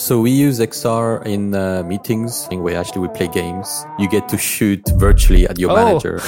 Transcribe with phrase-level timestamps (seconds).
[0.00, 3.84] So we use XR in uh, meetings where actually we play games.
[3.98, 5.76] You get to shoot virtually at your Oh.
[5.76, 6.14] manager.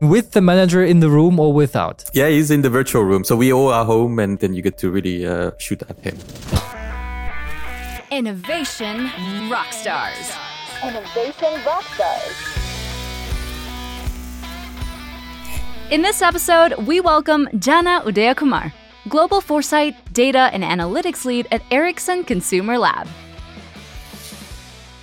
[0.00, 2.02] With the manager in the room or without?
[2.14, 3.22] yeah, he's in the virtual room.
[3.22, 6.16] So we all are home and then you get to really uh, shoot at him.
[8.10, 9.08] Innovation
[9.48, 10.32] rock stars.
[10.82, 12.36] Innovation rock stars.
[15.92, 18.72] In this episode, we welcome Jana Uthayakumar,
[19.08, 23.08] Global Foresight, Data, and Analytics Lead at Ericsson Consumer Lab.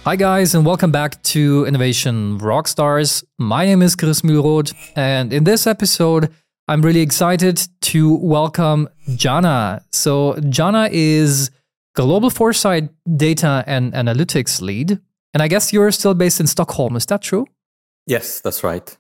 [0.03, 3.23] Hi, guys, and welcome back to Innovation Rockstars.
[3.39, 6.31] My name is Chris Mühlroth, and in this episode,
[6.67, 9.81] I'm really excited to welcome Jana.
[9.91, 11.49] So, Jana is
[11.95, 14.99] Global Foresight Data and Analytics Lead,
[15.33, 16.95] and I guess you're still based in Stockholm.
[16.95, 17.47] Is that true?
[18.05, 18.95] Yes, that's right.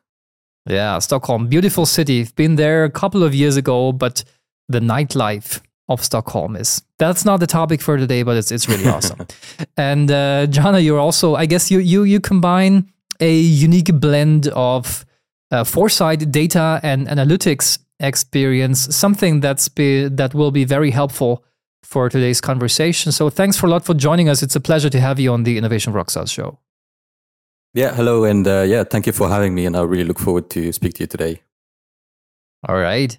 [0.67, 2.21] Yeah, Stockholm, beautiful city.
[2.21, 4.25] I've been there a couple of years ago, but
[4.69, 8.87] the nightlife of Stockholm is that's not the topic for today, but it's it's really
[8.95, 9.25] awesome.
[9.77, 15.05] And uh, Jana, you're also, I guess you you you combine a unique blend of
[15.51, 21.43] uh, foresight, data, and analytics experience, something that's be, that will be very helpful
[21.83, 23.11] for today's conversation.
[23.11, 24.43] So thanks for a lot for joining us.
[24.43, 26.59] It's a pleasure to have you on the Innovation Rockstars show.
[27.73, 28.23] Yeah, hello.
[28.23, 29.65] And uh, yeah, thank you for having me.
[29.65, 31.41] And I really look forward to speak to you today.
[32.67, 33.17] All right.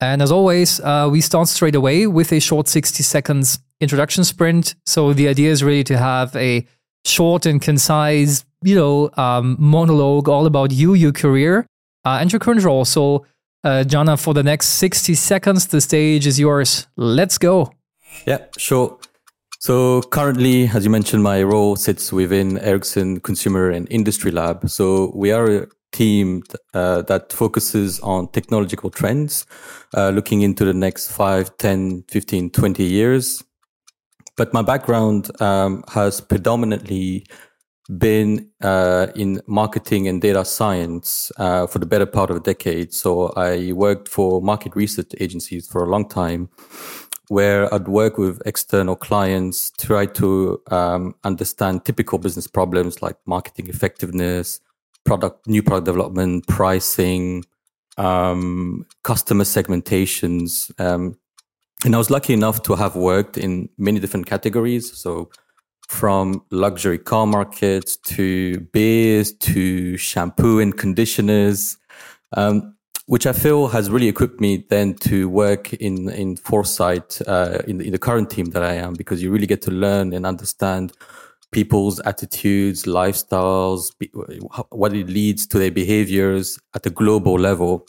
[0.00, 4.74] And as always, uh, we start straight away with a short 60 seconds introduction sprint.
[4.86, 6.66] So the idea is really to have a
[7.04, 11.66] short and concise, you know, um, monologue all about you, your career,
[12.04, 12.84] uh, and your current role.
[12.84, 13.26] So,
[13.62, 16.86] uh, Jana, for the next 60 seconds, the stage is yours.
[16.96, 17.72] Let's go.
[18.26, 18.98] Yeah, sure.
[19.58, 24.70] So currently, as you mentioned, my role sits within Ericsson Consumer and Industry Lab.
[24.70, 26.42] So we are a team
[26.74, 29.46] uh, that focuses on technological trends,
[29.96, 33.42] uh, looking into the next 5, 10, 15, 20 years.
[34.36, 37.26] But my background um, has predominantly
[37.98, 42.94] been uh, in marketing and data science uh, for the better part of a decade.
[42.94, 46.48] So I worked for market research agencies for a long time
[47.28, 53.68] where I'd work with external clients, try to um, understand typical business problems like marketing
[53.68, 54.60] effectiveness,
[55.04, 57.44] product, new product development, pricing,
[57.96, 60.72] um, customer segmentations.
[60.80, 61.16] Um,
[61.84, 64.92] and I was lucky enough to have worked in many different categories.
[64.96, 65.30] So
[65.88, 71.78] from luxury car markets to beers to shampoo and conditioners.
[72.36, 77.58] Um, which I feel has really equipped me then to work in in foresight uh,
[77.66, 80.24] in, in the current team that I am because you really get to learn and
[80.24, 80.92] understand
[81.52, 83.90] people's attitudes, lifestyles,
[84.70, 87.86] what it leads to their behaviors at a global level.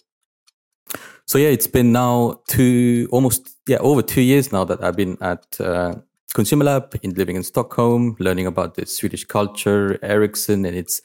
[1.27, 5.17] So yeah, it's been now two almost yeah over two years now that I've been
[5.21, 5.95] at uh,
[6.33, 11.01] Consumer Lab in living in Stockholm, learning about the Swedish culture, Ericsson and its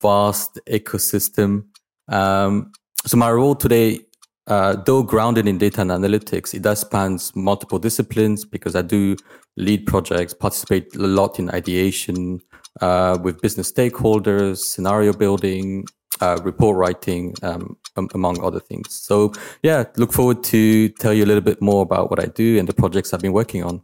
[0.00, 1.66] vast ecosystem.
[2.08, 2.72] Um,
[3.06, 4.00] so my role today,
[4.46, 9.16] uh, though grounded in data and analytics, it does spans multiple disciplines because I do
[9.56, 12.40] lead projects, participate a lot in ideation
[12.80, 15.84] uh, with business stakeholders, scenario building,
[16.20, 18.94] uh, report writing, um, am- among other things.
[18.94, 19.32] So
[19.62, 22.68] yeah, look forward to tell you a little bit more about what I do and
[22.68, 23.82] the projects I've been working on.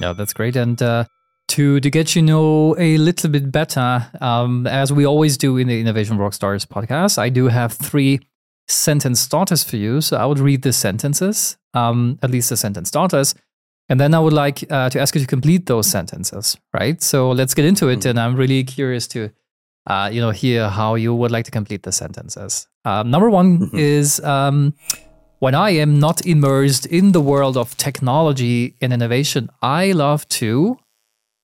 [0.00, 0.56] Yeah, that's great.
[0.56, 1.04] And uh,
[1.48, 5.68] to to get you know a little bit better, um, as we always do in
[5.68, 8.20] the Innovation Rockstars podcast, I do have three
[8.68, 10.00] sentence starters for you.
[10.00, 13.34] So I would read the sentences, um, at least the sentence starters,
[13.88, 16.56] and then I would like uh, to ask you to complete those sentences.
[16.72, 17.00] Right.
[17.02, 19.30] So let's get into it, and I'm really curious to.
[19.88, 22.66] Uh, you know, hear how you would like to complete the sentences.
[22.84, 24.74] Um, number one is um,
[25.38, 30.76] when I am not immersed in the world of technology and innovation, I love to.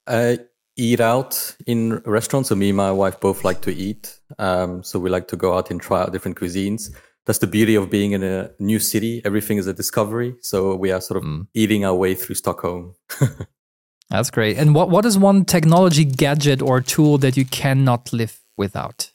[0.09, 0.39] Uh,
[0.77, 2.49] eat out in restaurants.
[2.49, 4.19] So me and my wife both like to eat.
[4.39, 6.91] Um, so we like to go out and try out different cuisines.
[7.27, 9.23] That's the beauty of being in a new city.
[9.25, 10.35] Everything is a discovery.
[10.41, 12.95] So we are sort of eating our way through Stockholm.
[14.11, 14.59] That's great.
[14.59, 19.11] And what, what is one technology gadget or tool that you cannot live without?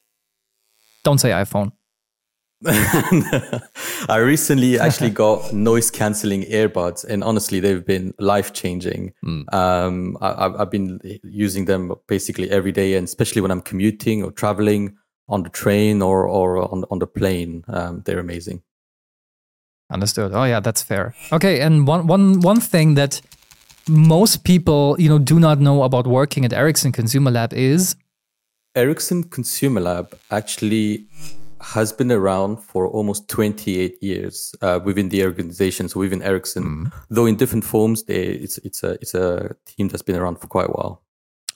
[1.04, 1.72] Don't say iPhone.
[2.66, 9.14] I recently actually got noise cancelling earbuds, and honestly, they've been life changing.
[9.54, 14.24] Um, I, I've- I've been using them basically every day, and especially when I'm commuting
[14.24, 14.98] or traveling
[15.28, 17.64] on the train or or on on the plane.
[17.68, 18.64] Um, they're amazing.
[19.90, 20.34] Understood.
[20.34, 21.16] Oh yeah, that's fair.
[21.32, 23.22] Okay, and one one one thing that
[23.88, 27.96] most people, you know, do not know about working at Ericsson Consumer Lab is
[28.76, 31.08] Ericsson Consumer Lab actually
[31.62, 36.92] has been around for almost 28 years uh, within the organization, so within Ericsson.
[37.10, 40.48] Though in different forms, they, it's it's a it's a team that's been around for
[40.48, 41.02] quite a while.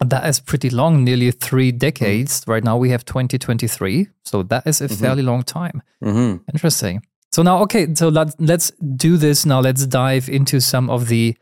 [0.03, 2.43] That is pretty long, nearly three decades.
[2.47, 4.07] Right now we have 2023.
[4.25, 5.83] So that is a fairly long time.
[6.01, 7.03] hmm Interesting.
[7.31, 9.61] So now, okay, so let, let's do this now.
[9.61, 11.37] Let's dive into some of the,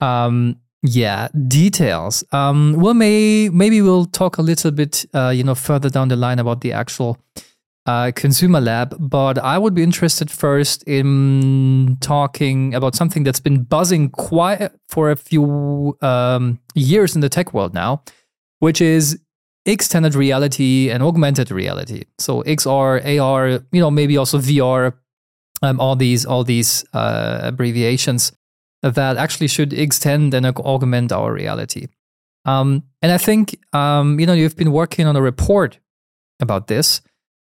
[0.00, 2.24] um, yeah, details.
[2.32, 6.16] Um, well, may, maybe we'll talk a little bit, uh, you know, further down the
[6.16, 7.18] line about the actual
[7.86, 8.96] uh, consumer lab.
[8.98, 15.10] But I would be interested first in talking about something that's been buzzing quite for
[15.10, 18.02] a few um, years in the tech world now,
[18.60, 19.20] which is
[19.64, 22.04] extended reality and augmented reality.
[22.18, 24.94] So XR, AR, you know, maybe also VR,
[25.62, 28.32] um, all these all these uh, abbreviations
[28.82, 31.86] that actually should extend and augment our reality.
[32.44, 35.78] Um, and I think um, you know you've been working on a report
[36.40, 37.00] about this,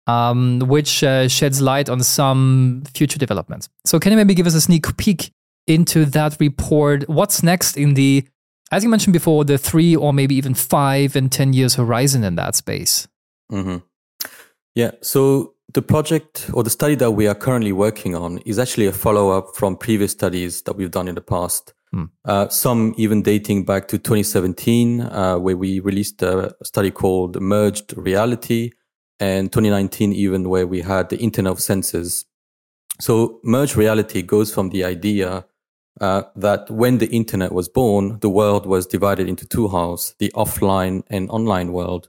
[0.06, 3.68] um, which uh, sheds light on some future developments.
[3.84, 5.32] So can you maybe give us a sneak peek
[5.66, 7.08] into that report?
[7.08, 8.26] What's next in the
[8.72, 12.36] as you mentioned before, the three or maybe even five and 10 years horizon in
[12.36, 13.06] that space.
[13.50, 13.76] hmm
[14.74, 14.92] Yeah.
[15.02, 18.92] So the project or the study that we are currently working on is actually a
[18.92, 21.74] follow up from previous studies that we've done in the past.
[21.92, 22.04] Hmm.
[22.24, 27.94] Uh, some even dating back to 2017, uh, where we released a study called Merged
[27.94, 28.70] Reality,
[29.22, 32.24] and 2019, even where we had the Internet of Senses.
[33.00, 35.46] So merged reality goes from the idea
[36.00, 40.32] uh, that when the internet was born, the world was divided into two halves, the
[40.34, 42.08] offline and online world.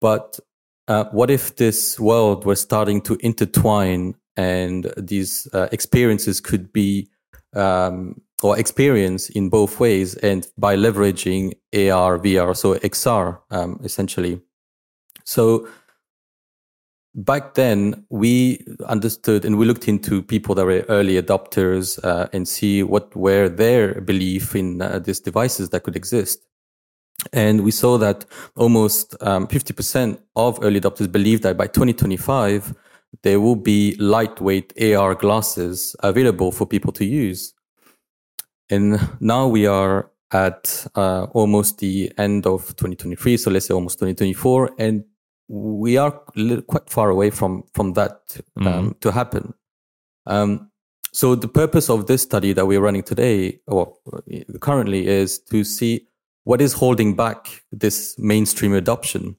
[0.00, 0.40] But
[0.88, 7.10] uh, what if this world was starting to intertwine and these uh, experiences could be
[7.54, 14.40] um, or experience in both ways and by leveraging AR, VR, so XR um, essentially.
[15.24, 15.68] So
[17.14, 22.48] back then we understood and we looked into people that were early adopters uh, and
[22.48, 26.44] see what were their belief in uh, these devices that could exist.
[27.32, 28.24] And we saw that
[28.56, 32.74] almost um, 50% of early adopters believe that by 2025
[33.22, 37.54] there will be lightweight ar glasses available for people to use.
[38.68, 43.98] And now we are at uh, almost the end of 2023 so let's say almost
[44.00, 45.04] 2024 and
[45.48, 49.54] we are quite far away from from that um, to happen.
[50.26, 50.70] Um,
[51.12, 53.94] so the purpose of this study that we're running today, or
[54.60, 56.08] currently, is to see
[56.44, 59.36] what is holding back this mainstream adoption.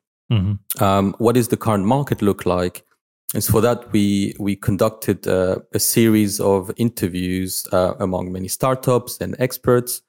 [0.80, 2.86] Um, what does the current market look like?
[3.34, 8.48] And so for that, we we conducted uh, a series of interviews uh, among many
[8.48, 10.02] startups and experts,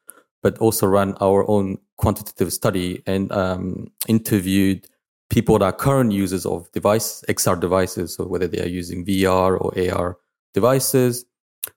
[0.42, 4.87] but also ran our own quantitative study and um, interviewed
[5.31, 9.61] people that are current users of device XR devices, so whether they are using VR
[9.61, 10.17] or AR
[10.55, 11.25] devices,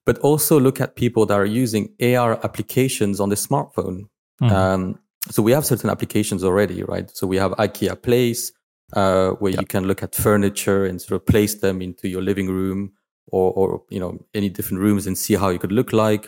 [0.06, 4.04] but also look at people that are using AR applications on the smartphone.
[4.42, 5.00] Um,
[5.30, 7.10] so we have certain applications already, right?
[7.16, 8.52] So we have IKEA Place,
[8.94, 12.48] uh, where you can look at furniture and sort of place them into your living
[12.48, 12.94] room
[13.28, 16.28] or, or you know any different rooms and see how it could look like.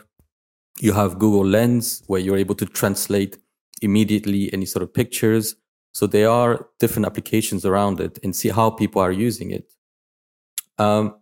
[0.79, 3.38] You have Google Lens, where you're able to translate
[3.81, 5.56] immediately any sort of pictures.
[5.93, 9.71] So there are different applications around it and see how people are using it.
[10.77, 11.15] Um,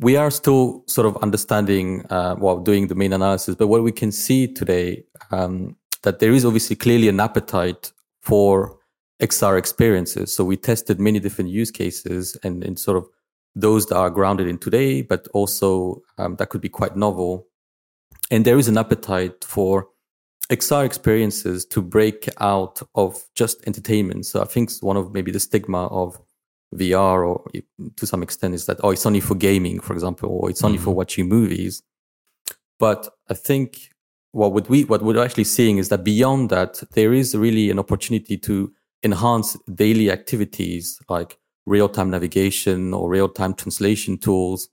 [0.00, 3.92] we are still sort of understanding uh, while doing the main analysis, but what we
[3.92, 8.78] can see today um, that there is obviously clearly an appetite for
[9.20, 10.32] XR experiences.
[10.32, 13.08] So we tested many different use cases and, and sort of
[13.56, 17.48] those that are grounded in today, but also um, that could be quite novel.
[18.30, 19.88] And there is an appetite for
[20.50, 24.26] XR experiences to break out of just entertainment.
[24.26, 26.18] So I think one of maybe the stigma of
[26.74, 27.44] VR or
[27.96, 30.78] to some extent is that, oh, it's only for gaming, for example, or it's only
[30.78, 31.82] for watching movies.
[32.78, 33.90] But I think
[34.32, 37.78] what would we what we're actually seeing is that beyond that, there is really an
[37.78, 44.68] opportunity to enhance daily activities like real-time navigation or real-time translation tools.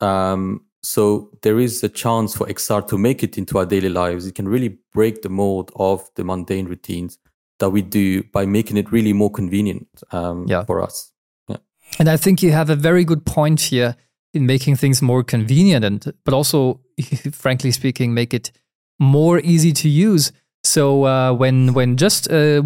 [0.00, 4.26] Um, so there is a chance for XR to make it into our daily lives.
[4.26, 7.18] It can really break the mold of the mundane routines
[7.58, 10.64] that we do by making it really more convenient um, Yeah.
[10.64, 11.12] for us.
[11.48, 11.58] Yeah.
[12.00, 13.94] And I think you have a very good point here
[14.34, 16.80] in making things more convenient and but also
[17.32, 18.50] frankly speaking make it
[18.98, 20.32] more easy to use.
[20.64, 22.62] So uh, when when just uh,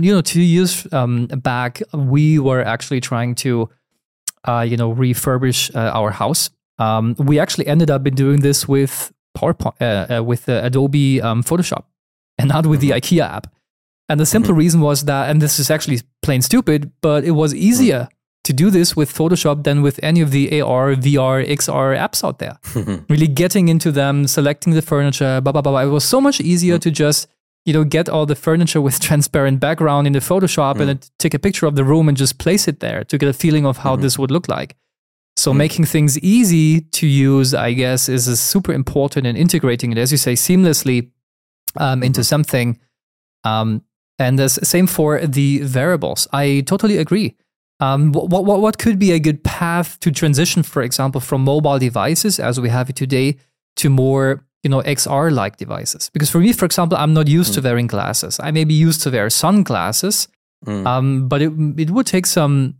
[0.00, 3.68] you know two years um, back we were actually trying to
[4.48, 6.50] uh, you know refurbish uh, our house.
[6.80, 11.20] Um, we actually ended up in doing this with PowerPoint uh, uh, with uh, Adobe
[11.20, 11.84] um, Photoshop
[12.38, 13.46] and not with the IKEA app.
[14.08, 17.54] And the simple reason was that, and this is actually plain stupid, but it was
[17.54, 18.08] easier
[18.42, 22.38] to do this with Photoshop than with any of the AR, VR, XR apps out
[22.38, 22.58] there.
[23.08, 25.72] really getting into them, selecting the furniture, blah, blah, blah.
[25.72, 25.82] blah.
[25.82, 27.28] It was so much easier to just,
[27.66, 31.34] you know, get all the furniture with transparent background in the Photoshop and then take
[31.34, 33.78] a picture of the room and just place it there to get a feeling of
[33.78, 34.74] how this would look like.
[35.40, 39.98] So making things easy to use, I guess, is, is super important and integrating it,
[39.98, 41.10] as you say, seamlessly
[41.76, 42.78] um, into something.
[43.44, 43.82] Um,
[44.18, 46.28] and the same for the variables.
[46.32, 47.36] I totally agree.
[47.80, 51.78] Um, what, what, what could be a good path to transition, for example, from mobile
[51.78, 53.36] devices as we have it today
[53.76, 56.10] to more, you know, XR like devices?
[56.12, 58.38] Because for me, for example, I'm not used to wearing glasses.
[58.40, 60.28] I may be used to wear sunglasses,
[60.66, 60.86] Mm.
[60.86, 62.74] um, but it, it would take some,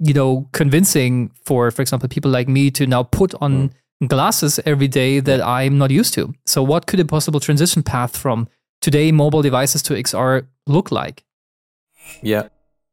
[0.00, 3.72] you know, convincing for, for example, people like me to now put on
[4.06, 6.34] glasses every day that I'm not used to.
[6.46, 8.48] So, what could a possible transition path from
[8.80, 11.24] today mobile devices to XR look like?
[12.22, 12.48] Yeah,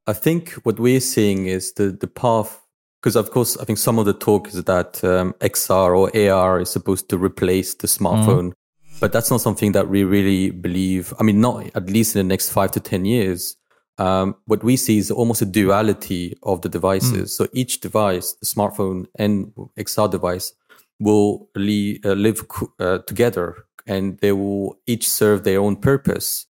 [0.06, 2.62] I think what we're seeing is the the path
[3.02, 6.62] because of course I think some of the talk is that um, XR or AR
[6.62, 8.54] is supposed to replace the smartphone,
[9.00, 11.14] but that's not something that we really believe.
[11.20, 13.57] I mean, not at least in the next five to ten years.
[14.00, 17.36] Um, what we see is almost a duality of the devices.
[17.36, 20.54] So each device, the smartphone and XR device,
[21.00, 26.46] will li- uh, live co- uh, together, and they will each serve their own purpose.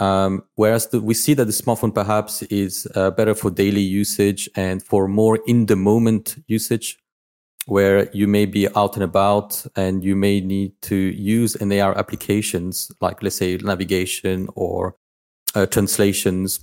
[0.00, 4.48] Um, whereas the, we see that the smartphone perhaps is uh, better for daily usage
[4.54, 6.98] and for more in the moment usage,
[7.66, 11.96] where you may be out and about and you may need to use an AR
[11.98, 14.94] applications like, let's say, navigation or
[15.54, 16.60] uh, translations,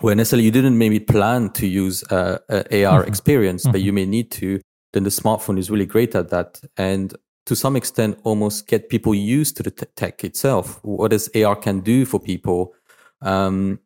[0.00, 4.06] where necessarily you didn't maybe plan to use uh, a AR experience, but you may
[4.06, 4.60] need to.
[4.92, 7.14] Then the smartphone is really great at that, and
[7.46, 10.78] to some extent almost get people used to the te- tech itself.
[10.82, 12.74] What does AR can do for people?
[13.22, 13.78] Um,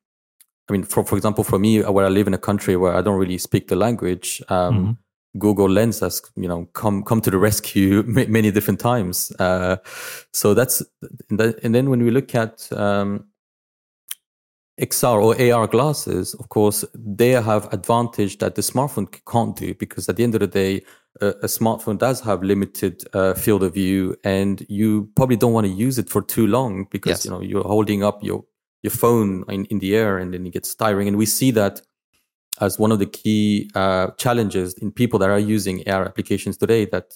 [0.69, 3.01] I mean, for for example, for me, where I live in a country where I
[3.03, 4.99] don't really speak the language, um,
[5.39, 9.33] Google Lens has you know come come to the rescue ma- many different times.
[9.39, 9.77] Uh,
[10.33, 10.83] so that's
[11.31, 13.25] and then- and then when we look at um,
[14.81, 20.09] XR or AR glasses, of course, they have advantage that the smartphone can't do because
[20.09, 20.83] at the end of the day,
[21.21, 25.67] a, a smartphone does have limited uh, field of view, and you probably don't want
[25.67, 27.25] to use it for too long because Yes.
[27.25, 28.45] you know you're holding up your
[28.83, 31.09] your phone in, in the air, and then it gets tiring.
[31.09, 31.83] And we see that
[32.61, 36.85] as one of the key uh, challenges in people that are using AR applications today
[36.87, 37.15] that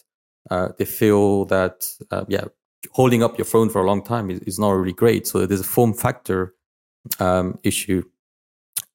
[0.51, 2.45] uh, they feel that uh, yeah
[2.91, 5.61] holding up your phone for a long time is, is not really great so there's
[5.61, 6.55] a form factor
[7.19, 8.03] um, issue.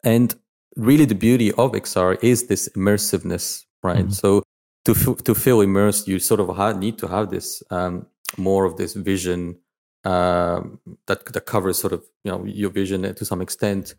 [0.03, 0.35] And
[0.75, 4.11] really the beauty of xr is this immersiveness right?
[4.11, 4.43] So
[4.85, 8.05] to, f- to feel immersed you sort of ha- need to have this um,
[8.37, 9.57] more of this vision
[10.03, 13.95] um, that, that covers sort of you know your vision to some extent.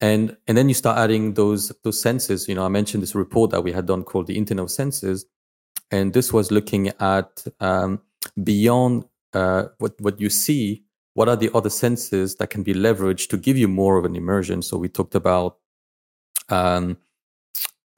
[0.00, 2.48] And and then you start adding those those senses.
[2.48, 5.26] You know i mentioned this report that we had done called the internet of senses.
[5.90, 8.00] And this was looking at um,
[8.42, 10.83] beyond uh, what what you see
[11.14, 14.16] what are the other senses that can be leveraged to give you more of an
[14.16, 15.56] immersion so we talked about
[16.50, 16.96] um,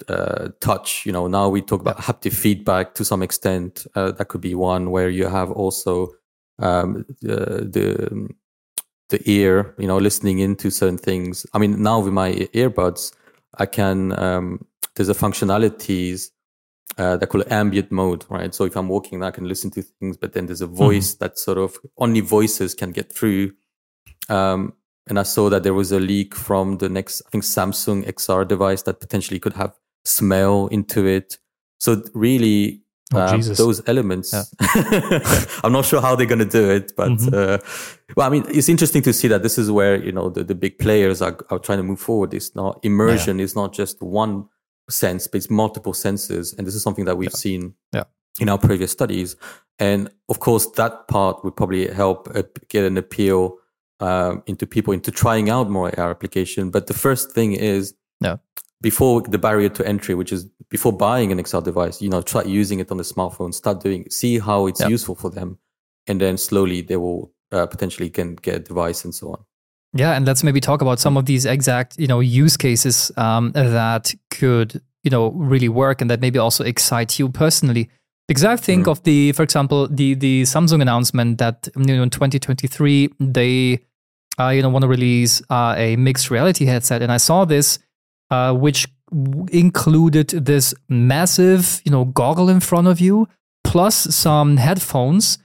[0.09, 4.29] uh, touch you know now we talk about haptic feedback to some extent uh, that
[4.29, 6.13] could be one where you have also
[6.59, 8.29] um, the, the
[9.09, 11.47] the ear, you know, listening into certain things.
[11.53, 13.13] I mean, now with my earbuds,
[13.59, 14.19] I can.
[14.19, 16.31] Um, there's a functionalities
[16.99, 18.55] uh, that call it ambient mode, right?
[18.55, 21.39] So if I'm walking, I can listen to things, but then there's a voice that
[21.39, 23.53] sort of only voices can get through.
[24.29, 24.73] Um,
[25.09, 28.47] and I saw that there was a leak from the next, I think, Samsung XR
[28.49, 29.73] device that potentially could have
[30.05, 31.39] smell into it.
[31.79, 32.83] So really,
[33.15, 33.57] Oh, Jesus.
[33.59, 34.35] those elements.
[35.63, 37.35] I'm not sure how they're going to do it, but Mm-hmm.
[37.35, 37.59] uh,
[38.17, 40.57] well, I mean, it's interesting to see that this is where you know the, the
[40.57, 42.35] big players are, are trying to move forward.
[42.35, 44.49] It's not immersion is not just one
[44.91, 48.05] sense, but it's multiple senses, and this is something that we've seen Yeah.
[48.41, 49.37] in our previous studies.
[49.79, 53.59] And of course, that part would probably help uh, get an appeal
[54.01, 56.71] um, into people into trying out more AR application.
[56.71, 58.37] But the first thing is Yeah.
[58.83, 62.43] before the barrier to entry, which is before buying an XR device, you know, try
[62.43, 64.89] using it on the smartphone, start doing, see how it's Yeah.
[64.89, 65.59] useful for them,
[66.07, 69.45] and then slowly they will uh, potentially can get a device and so on.
[69.95, 73.53] Yeah, and let's maybe talk about some of these exact, you know, use cases um,
[73.53, 77.89] that could, you know, really work and that maybe also excite you personally.
[78.29, 82.11] Because I think of the, for example, the the Samsung announcement that you know in
[82.11, 83.79] 2023 they,
[84.41, 87.79] uh, you know, want to release uh, a mixed reality headset, and I saw this,
[88.33, 93.29] uh, which w- included this massive, you know, goggle in front of you
[93.63, 95.39] plus some headphones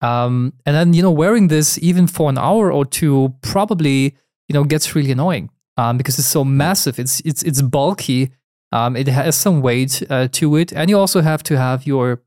[0.00, 4.14] um, and then you know wearing this even for an hour or two probably
[4.48, 6.98] you know gets really annoying um, because it's so massive.
[6.98, 8.30] It's it's it's bulky
[8.72, 12.20] Um, it has some weight uh, to it, and you also have to have your,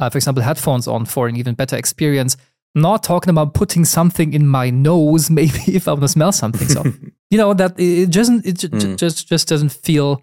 [0.00, 2.36] uh, for example, headphones on for an even better experience.
[2.74, 6.68] Not talking about putting something in my nose, maybe if I want to smell something.
[6.68, 6.82] So
[7.30, 8.96] you know that it doesn't, it j- Mm.
[8.96, 10.22] just just doesn't feel,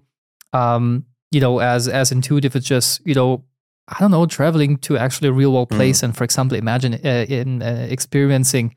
[0.54, 2.56] um, you know, as as intuitive.
[2.58, 3.44] It's just you know,
[3.88, 5.78] I don't know, traveling to actually a real world Mm.
[5.78, 8.76] place, and for example, imagine uh, in uh, experiencing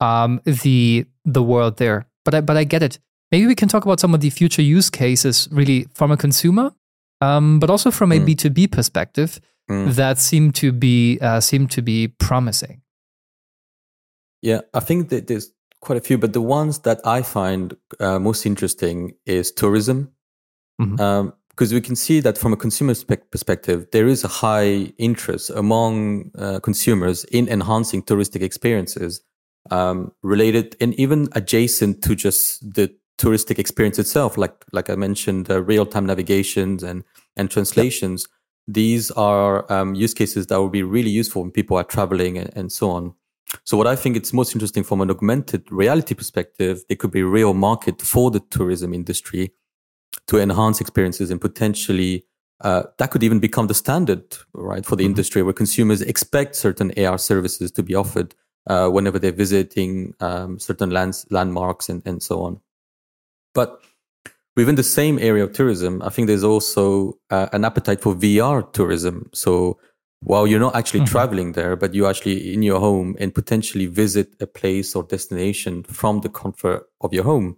[0.00, 2.06] um, the the world there.
[2.24, 2.98] But I, but I get it.
[3.30, 6.72] Maybe we can talk about some of the future use cases, really from a consumer,
[7.20, 8.24] um, but also from a Mm.
[8.26, 9.94] B two B perspective Mm.
[9.94, 12.82] that seem to be uh, seem to be promising.
[14.42, 18.18] Yeah, I think that there's quite a few, but the ones that I find uh,
[18.18, 20.08] most interesting is tourism.
[20.80, 21.32] Mhm.
[21.52, 25.50] Because we can see that from a consumer spec- perspective, there is a high interest
[25.50, 29.20] among uh, consumers in enhancing touristic experiences
[29.70, 34.38] um, related and even adjacent to just the touristic experience itself.
[34.38, 37.04] Like like I mentioned, uh, real time navigations and
[37.36, 38.26] and translations.
[38.66, 42.50] These are um, use cases that will be really useful when people are traveling and,
[42.56, 43.14] and so on.
[43.64, 47.20] So what I think it's most interesting from an augmented reality perspective, there could be
[47.20, 49.52] a real market for the tourism industry
[50.26, 52.24] to enhance experiences and potentially
[52.62, 54.22] uh, that could even become the standard,
[54.54, 58.36] right, for the industry where consumers expect certain AR services to be offered
[58.68, 62.60] uh, whenever they're visiting um, certain lands, landmarks and, and so on.
[63.52, 63.82] But
[64.54, 68.62] within the same area of tourism, I think there's also uh, an appetite for VR
[68.72, 69.28] tourism.
[69.32, 69.78] So
[70.20, 71.06] while you're not actually Mhm.
[71.06, 75.82] traveling there, but you're actually in your home and potentially visit a place or destination
[75.82, 77.56] from the comfort of your home.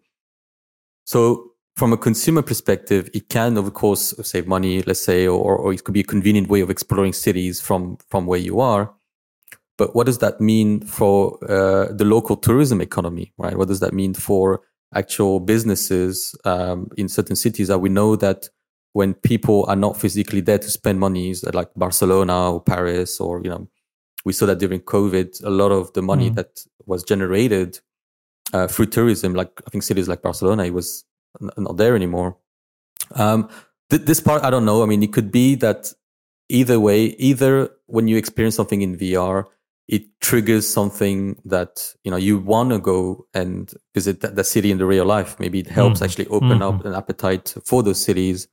[1.04, 5.72] So from a consumer perspective, it can, of course, save money, let's say, or, or
[5.72, 8.92] it could be a convenient way of exploring cities from, from where you are.
[9.76, 13.58] But what does that mean for uh, the local tourism economy, right?
[13.58, 14.60] What does that mean for
[14.94, 18.48] actual businesses um, in certain cities that we know that
[18.92, 23.50] when people are not physically there to spend money, like Barcelona or Paris, or, you
[23.50, 23.66] know,
[24.24, 26.36] we saw that during COVID, a lot of the money Mm.
[26.36, 27.80] that was generated
[28.52, 31.04] uh, through tourism, like I think cities like Barcelona, it was
[31.40, 32.36] not there anymore.
[33.12, 33.48] Um,
[33.90, 34.82] th- this part, I don't know.
[34.82, 35.92] I mean, it could be that
[36.48, 39.44] either way, either when you experience something in VR,
[39.88, 44.70] it triggers something that you know you want to go and visit that, that city
[44.70, 45.38] in the real life.
[45.38, 46.04] Maybe it helps Mhm.
[46.04, 48.48] actually open up an appetite for those cities.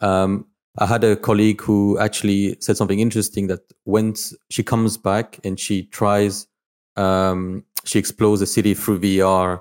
[0.00, 0.46] Um,
[0.78, 4.14] I had a colleague who actually said something interesting that when
[4.50, 6.46] she comes back and she tries,
[6.96, 9.60] um, she explores the city through VR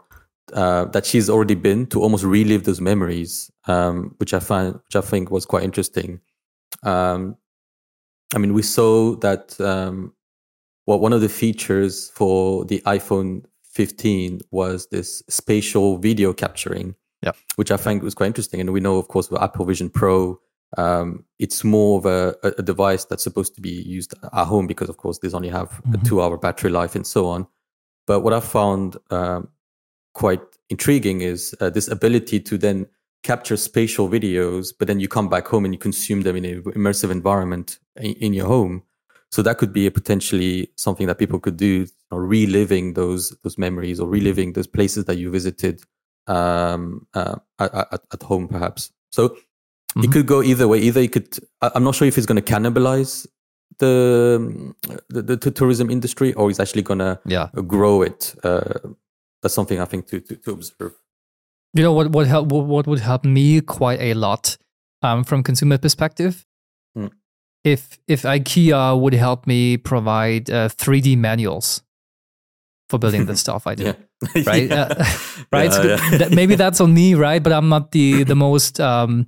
[0.54, 4.96] uh, that she's already been to almost relive those memories, um, which I find, which
[4.96, 6.20] I think was quite interesting.
[6.84, 7.36] Um,
[8.34, 10.14] I mean, we saw that um,
[10.88, 17.36] well, one of the features for the iPhone 15 was this spatial video capturing, Yep.
[17.56, 18.60] which I think was quite interesting.
[18.60, 20.40] And we know, of course, with Apple Vision Pro,
[20.78, 24.66] um, it's more of a, a a device that's supposed to be used at home
[24.68, 26.06] because, of course, these only have a Mhm.
[26.08, 27.46] two-hour battery life and so on.
[28.08, 29.50] But what I found um,
[30.14, 32.88] quite intriguing is uh, this ability to then
[33.24, 36.64] capture spatial videos, but then you come back home and you consume them in an
[36.64, 38.84] immersive environment in, in your home.
[39.32, 43.58] So that could be a potentially something that people could do, or reliving those those
[43.58, 45.82] memories or reliving those places that you visited
[46.28, 47.74] um, uh, at,
[48.14, 48.92] at, home, perhaps.
[49.12, 49.38] So
[49.96, 50.12] it Mhm.
[50.12, 50.80] could go either way.
[50.80, 51.40] Either it could.
[51.62, 53.26] I'm not sure if it's going to cannibalize
[53.80, 54.74] the,
[55.10, 57.50] the the tourism industry, or it's actually going to Yeah.
[57.68, 58.36] grow it.
[58.44, 58.80] Uh,
[59.42, 60.94] that's something I think to to, to observe.
[61.74, 64.58] You know what what help what would help me quite a lot
[65.02, 66.46] um, from consumer perspective.
[66.98, 67.12] Mm.
[67.64, 71.82] If if IKEA would help me provide uh, 3D manuals
[72.90, 73.84] for building the stuff I do.
[73.84, 73.94] Yeah.
[74.46, 74.84] Right, Yeah.
[75.00, 75.06] uh,
[75.52, 75.74] right.
[75.74, 76.18] So Yeah, yeah.
[76.20, 77.42] that- maybe that's on me, right?
[77.42, 79.28] But I'm not the the most, um,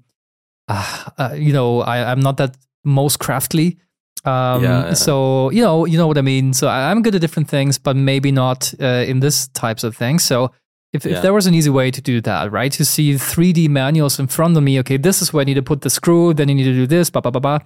[0.67, 3.77] uh, uh, you know, I, I'm not that most craftily.
[4.25, 4.93] Um, Yeah, yeah.
[4.93, 6.53] So you know, you know what I mean.
[6.53, 9.95] So I, I'm good at different things, but maybe not uh, in this types of
[9.97, 10.23] things.
[10.23, 10.51] So
[10.93, 12.71] if, if there was an easy way to do that, right?
[12.73, 14.79] To see 3D manuals in front of me.
[14.79, 16.33] Okay, this is where I need to put the screw.
[16.33, 17.09] Then you need to do this.
[17.09, 17.59] Blah blah blah blah.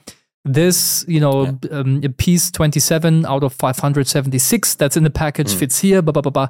[0.46, 5.60] This, you know, um, piece 27 out of 576 that's in the package Mm.
[5.60, 6.02] fits here.
[6.02, 6.48] Blah blah blah blah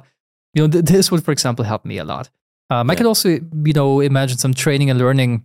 [0.54, 2.30] you know, th- this would, for example, help me a lot.
[2.70, 2.96] Um, I Yeah.
[2.98, 5.44] could also, you know, imagine some training and learning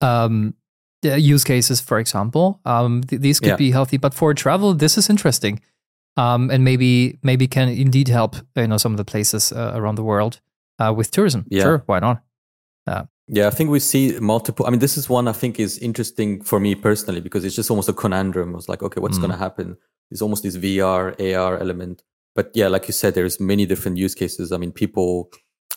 [0.00, 0.54] um,
[1.04, 2.60] uh, use cases, for example.
[2.64, 3.56] Um, th- these could Yeah.
[3.56, 5.60] be healthy, but for travel, this is interesting,
[6.16, 9.96] um, and maybe maybe can indeed help, you know, some of the places uh, around
[9.96, 10.40] the world
[10.78, 11.44] uh, with tourism.
[11.50, 11.62] Yeah.
[11.64, 12.22] Sure, why not?
[13.28, 14.66] Yeah, I think we see multiple.
[14.66, 17.70] I mean, this is one I think is interesting for me personally because it's just
[17.70, 18.54] almost a conundrum.
[18.56, 19.20] It's like, okay, what's Mm.
[19.22, 19.76] going to happen?
[20.10, 22.02] There's almost this VR, AR element.
[22.34, 24.52] But yeah, like you said, there's many different use cases.
[24.52, 25.30] I mean, people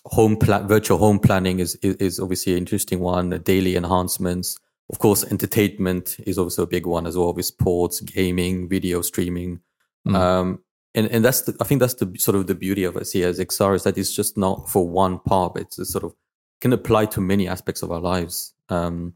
[0.05, 3.29] home pla- virtual home planning is, is, is obviously an interesting one.
[3.45, 4.57] Daily enhancements,
[4.89, 9.61] of course, entertainment is also a big one as well with sports, gaming, video streaming.
[10.07, 10.15] Mm.
[10.15, 10.59] Um,
[10.93, 13.39] and and that's the, I think that's the sort of the beauty of it as
[13.39, 15.57] XR is that it's just not for one part.
[15.57, 16.15] It's a sort of
[16.61, 18.53] can apply to many aspects of our lives.
[18.69, 19.13] Um,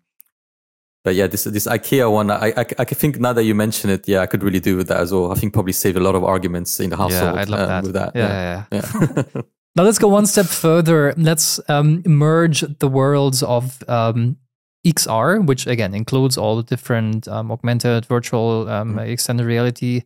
[1.04, 4.08] but yeah, this this IKEA one, I, I I think now that you mention it,
[4.08, 5.32] yeah, I could really do with that as well.
[5.32, 7.36] I think probably save a lot of arguments in the household.
[7.36, 7.84] Yeah, I'd love um, that.
[7.84, 8.12] with that.
[8.16, 8.82] Yeah, yeah.
[8.94, 9.24] yeah.
[9.36, 9.42] yeah.
[9.76, 11.14] Now let's go one step further.
[11.16, 14.36] Let's um, merge the worlds of um,
[14.86, 19.08] XR, which again includes all the different um, augmented, virtual, um, Mhm.
[19.10, 20.04] extended reality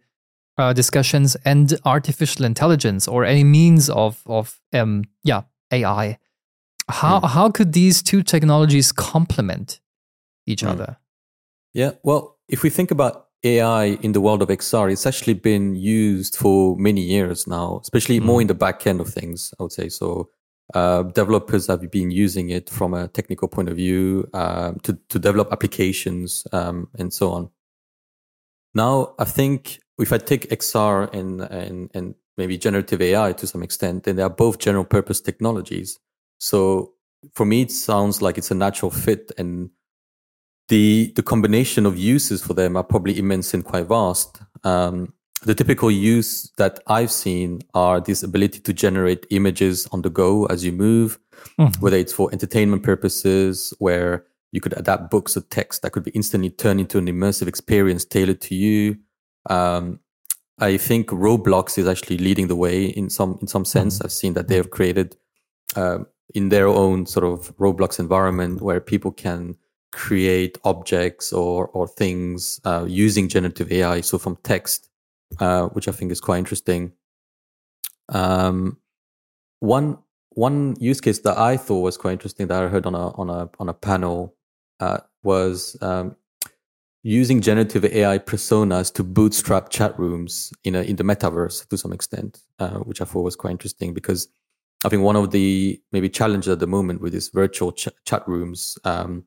[0.59, 6.17] uh, discussions, and artificial intelligence, or any means of of um, yeah AI.
[6.89, 7.29] How Mm.
[7.29, 9.79] how could these two technologies complement
[10.45, 10.69] each Mm.
[10.71, 10.97] other?
[11.73, 15.75] Yeah, well, if we think about AI in the world of XR, it's actually been
[15.75, 19.71] used for many years now, especially more in the back end of things, I would
[19.71, 19.89] say.
[19.89, 20.29] So,
[20.73, 25.19] uh, developers have been using it from a technical point of view um, to, to
[25.19, 27.49] develop applications um, and so on.
[28.73, 33.61] Now, I think if I take XR and, and, and maybe generative AI to some
[33.61, 35.99] extent, then they are both general purpose technologies.
[36.39, 36.93] So,
[37.33, 39.69] for me, it sounds like it's a natural fit and
[40.69, 44.41] the the combination of uses for them are probably immense and quite vast.
[44.63, 45.13] Um,
[45.45, 50.45] the typical use that I've seen are this ability to generate images on the go
[50.47, 51.19] as you move,
[51.59, 51.81] Mhm.
[51.81, 56.11] whether it's for entertainment purposes, where you could adapt books or text that could be
[56.11, 58.97] instantly turned into an immersive experience tailored to you.
[59.49, 59.99] Um,
[60.59, 63.99] I think Roblox is actually leading the way in some in some sense.
[64.01, 65.17] I've seen that they have created
[65.75, 69.55] um, in their own sort of Roblox environment where people can
[69.91, 74.89] create objects or or things uh, using generative AI, so from text,
[75.39, 76.93] uh, which I think is quite interesting.
[78.09, 78.77] Um,
[79.59, 79.99] one
[80.31, 83.29] one use case that I thought was quite interesting that I heard on a on
[83.29, 84.35] a on a panel
[84.79, 86.15] uh, was um,
[87.03, 91.93] using generative AI personas to bootstrap chat rooms in a, in the metaverse to some
[91.93, 94.27] extent, uh, which I thought was quite interesting because
[94.85, 98.27] I think one of the maybe challenges at the moment with these virtual ch- chat
[98.27, 99.25] rooms um,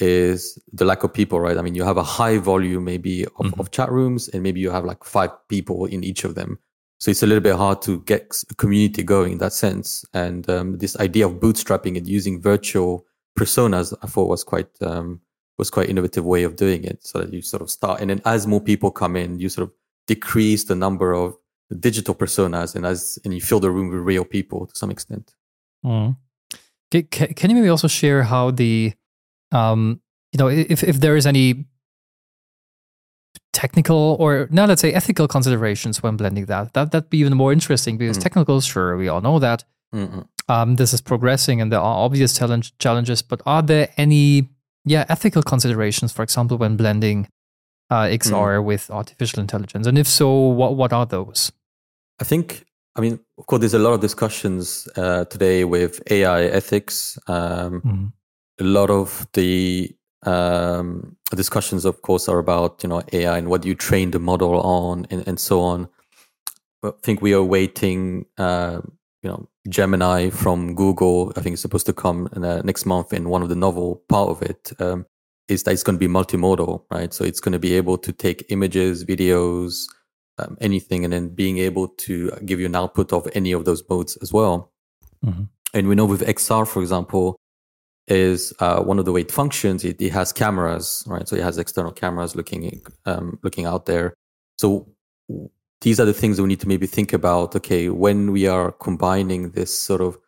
[0.00, 1.56] is the lack of people, right?
[1.58, 3.58] I mean, you have a high volume maybe of, Mhm.
[3.60, 6.58] of chat rooms, and maybe you have like five people in each of them.
[7.00, 10.04] So it's a little bit hard to get a community going in that sense.
[10.14, 13.06] And um, this idea of bootstrapping and using virtual
[13.38, 15.20] personas, I thought was quite um,
[15.58, 17.04] was quite innovative way of doing it.
[17.06, 19.68] So that you sort of start, and then as more people come in, you sort
[19.68, 19.74] of
[20.06, 21.36] decrease the number of
[21.80, 25.34] digital personas, and as and you fill the room with real people to some extent.
[25.84, 26.16] Mm.
[26.92, 28.92] Ca- ca- Can you maybe also share how the,
[29.52, 30.00] um,
[30.32, 31.66] you know, if if there is any
[33.52, 37.52] technical or now let's say ethical considerations when blending that, that that'd be even more
[37.52, 38.22] interesting because Mm.
[38.22, 40.26] technical, sure, we all know that Mm-mm.
[40.48, 44.48] um, this is progressing and there are obvious challenge, challenges, but are there any
[44.84, 47.28] yeah ethical considerations, for example, when blending
[47.90, 51.50] uh, XR with artificial intelligence, and if so, what what are those?
[52.20, 52.64] I think,
[52.96, 57.18] I mean, of course, there's a lot of discussions uh, today with AI ethics.
[57.28, 58.12] Um, Mm.
[58.60, 59.94] A lot of the
[60.24, 64.60] um, discussions, of course, are about you know AI and what you train the model
[64.60, 65.88] on, and, and so on.
[66.82, 68.26] But I think we are waiting.
[68.36, 68.80] Uh,
[69.22, 71.32] you know, Gemini from Google.
[71.36, 73.12] I think it's supposed to come in, uh, next month.
[73.12, 75.06] And one of the novel part of it um,
[75.48, 77.12] is that it's going to be multimodal, right?
[77.12, 79.86] So it's going to be able to take images, videos,
[80.38, 83.82] um, anything, and then being able to give you an output of any of those
[83.88, 84.72] modes as well.
[85.24, 85.48] Mhm.
[85.74, 87.36] And we know with XR, for example,
[88.10, 89.84] is uh, one of the way it functions.
[89.84, 91.28] It, it has cameras, right?
[91.28, 94.14] So it has external cameras looking um, looking out there.
[94.58, 94.88] So
[95.80, 97.54] these are the things that we need to maybe think about.
[97.56, 100.18] Okay, when we are combining this sort of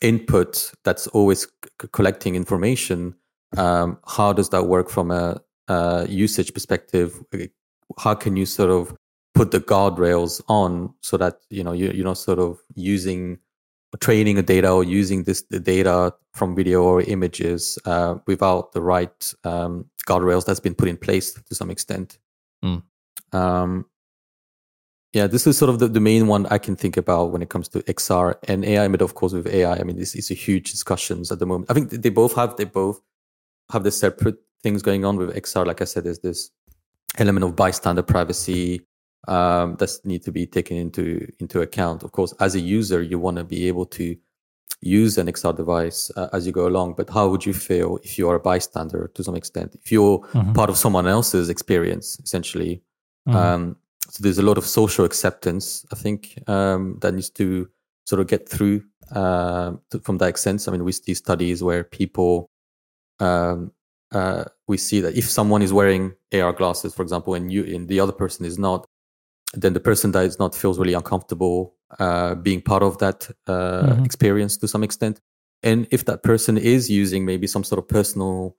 [0.00, 3.14] input that's always c- collecting information,
[3.56, 7.22] um, how does that work from a, a usage perspective?
[7.98, 8.94] How can you sort of
[9.34, 13.38] put the guardrails on so that you know you, you're not sort of using
[14.00, 18.80] training a data or using this the data from video or images uh, without the
[18.80, 22.18] right um, guardrails that's been put in place to some extent.
[22.64, 22.82] Mm.
[23.32, 23.86] Um,
[25.12, 27.48] yeah, this is sort of the, the main one I can think about when it
[27.48, 28.86] comes to XR and AI.
[28.88, 31.70] But of course, with AI, I mean, this is a huge discussions at the moment.
[31.70, 33.00] I think they both have they both
[33.72, 35.66] have the separate things going on with XR.
[35.66, 36.50] Like I said, there's this
[37.18, 38.82] element of bystander privacy
[39.28, 42.02] um, that need to be taken into into account.
[42.02, 44.16] Of course, as a user, you want to be able to
[44.82, 46.94] use an XR device uh, as you go along.
[46.96, 49.74] But how would you feel if you are a bystander to some extent?
[49.82, 50.54] If you're Mhm.
[50.54, 52.82] part of someone else's experience, essentially.
[53.28, 53.34] Mhm.
[53.34, 53.76] Um,
[54.08, 57.68] so there's a lot of social acceptance, I think, um, that needs to
[58.04, 60.66] sort of get through uh, to, from that sense.
[60.68, 62.50] I mean, we see studies where people
[63.20, 63.72] um,
[64.12, 67.88] uh, we see that if someone is wearing AR glasses, for example, and you and
[67.88, 68.86] the other person is not,
[69.56, 73.94] then the person that is not feels really uncomfortable uh, being part of that uh,
[73.94, 74.04] Mhm.
[74.04, 75.20] experience to some extent.
[75.62, 78.56] And if that person is using maybe some sort of personal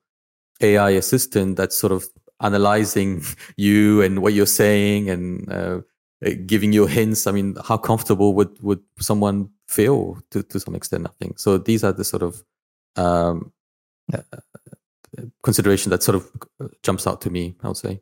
[0.60, 2.08] AI assistant that's sort of
[2.40, 3.22] analyzing
[3.56, 5.80] you and what you're saying and uh,
[6.24, 10.74] uh, giving you hints, I mean, how comfortable would would someone feel to to some
[10.76, 11.06] extent?
[11.06, 11.58] I think so.
[11.58, 12.44] These are the sort of
[12.96, 13.52] um,
[14.12, 14.22] uh,
[15.42, 16.30] consideration that sort of
[16.60, 17.54] uh, jumps out to me.
[17.62, 18.00] I would say.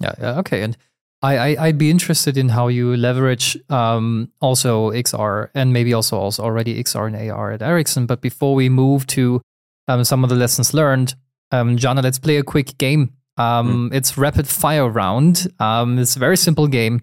[0.00, 0.62] Yeah, yeah, okay.
[0.62, 0.76] And
[1.24, 6.16] I, I I'd be interested in how you leverage um, also XR and maybe also
[6.18, 8.06] also already XR and AR at Ericsson.
[8.06, 9.40] But before we move to
[9.88, 11.14] um, some of the lessons learned,
[11.52, 13.08] um, Jana, let's play a quick game.
[13.36, 15.48] Um, It's rapid fire round.
[15.58, 17.00] Um, it's a very simple game.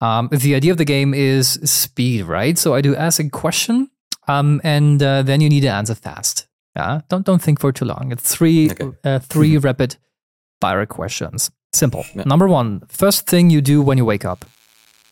[0.00, 2.56] Um, the idea of the game is speed, right?
[2.58, 3.90] So I do ask a question,
[4.28, 6.46] um, and uh, then you need to answer fast.
[6.76, 8.12] Yeah, don't don't think for too long.
[8.12, 8.90] It's three Okay.
[9.04, 9.96] uh, three rapid
[10.60, 11.50] fire questions.
[11.72, 12.04] Simple.
[12.14, 12.24] Yeah.
[12.26, 14.44] Number one, first thing you do when you wake up.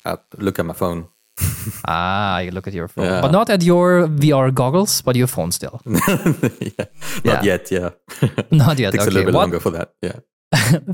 [0.04, 1.06] Uh, look at my phone.
[1.88, 3.20] Ah, you look at your phone, Yeah.
[3.20, 5.80] but not at your VR goggles, but your phone still.
[5.86, 6.86] yeah.
[7.24, 7.70] Not yet.
[7.70, 7.90] Yeah.
[8.50, 8.92] Not yet.
[8.92, 9.10] Takes okay.
[9.10, 9.88] a little bit what- longer for that.
[10.02, 10.20] Yeah.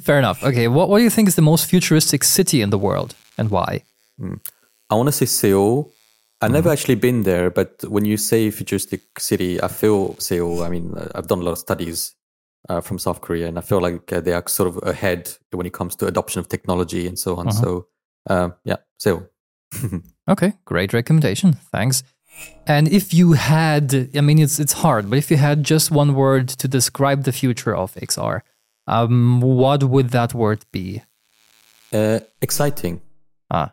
[0.01, 0.43] Fair enough.
[0.43, 0.67] Okay.
[0.69, 3.83] What What do you think is the most futuristic city in the world, and why?
[4.91, 5.93] I want to say Seoul.
[6.41, 6.73] I've never Mm-hmm.
[6.73, 10.63] actually been there, but when you say futuristic city, I feel Seoul.
[10.65, 12.15] I mean, I've done a lot of studies
[12.69, 15.67] uh, from South Korea, and I feel like uh, they are sort of ahead when
[15.67, 17.49] it comes to adoption of technology and so on.
[17.49, 17.63] Uh-huh.
[17.63, 17.87] So,
[18.29, 19.27] um, yeah, so.
[20.29, 21.55] Okay, great recommendation.
[21.73, 22.05] Thanks.
[22.67, 26.15] And if you had, I mean, it's it's hard, but if you had just one
[26.15, 28.43] word to describe the future of XR,
[28.87, 31.03] um, what would that word be?
[31.93, 33.01] Uh, exciting.
[33.51, 33.73] Ah,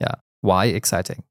[0.00, 0.14] yeah.
[0.40, 1.22] Why exciting?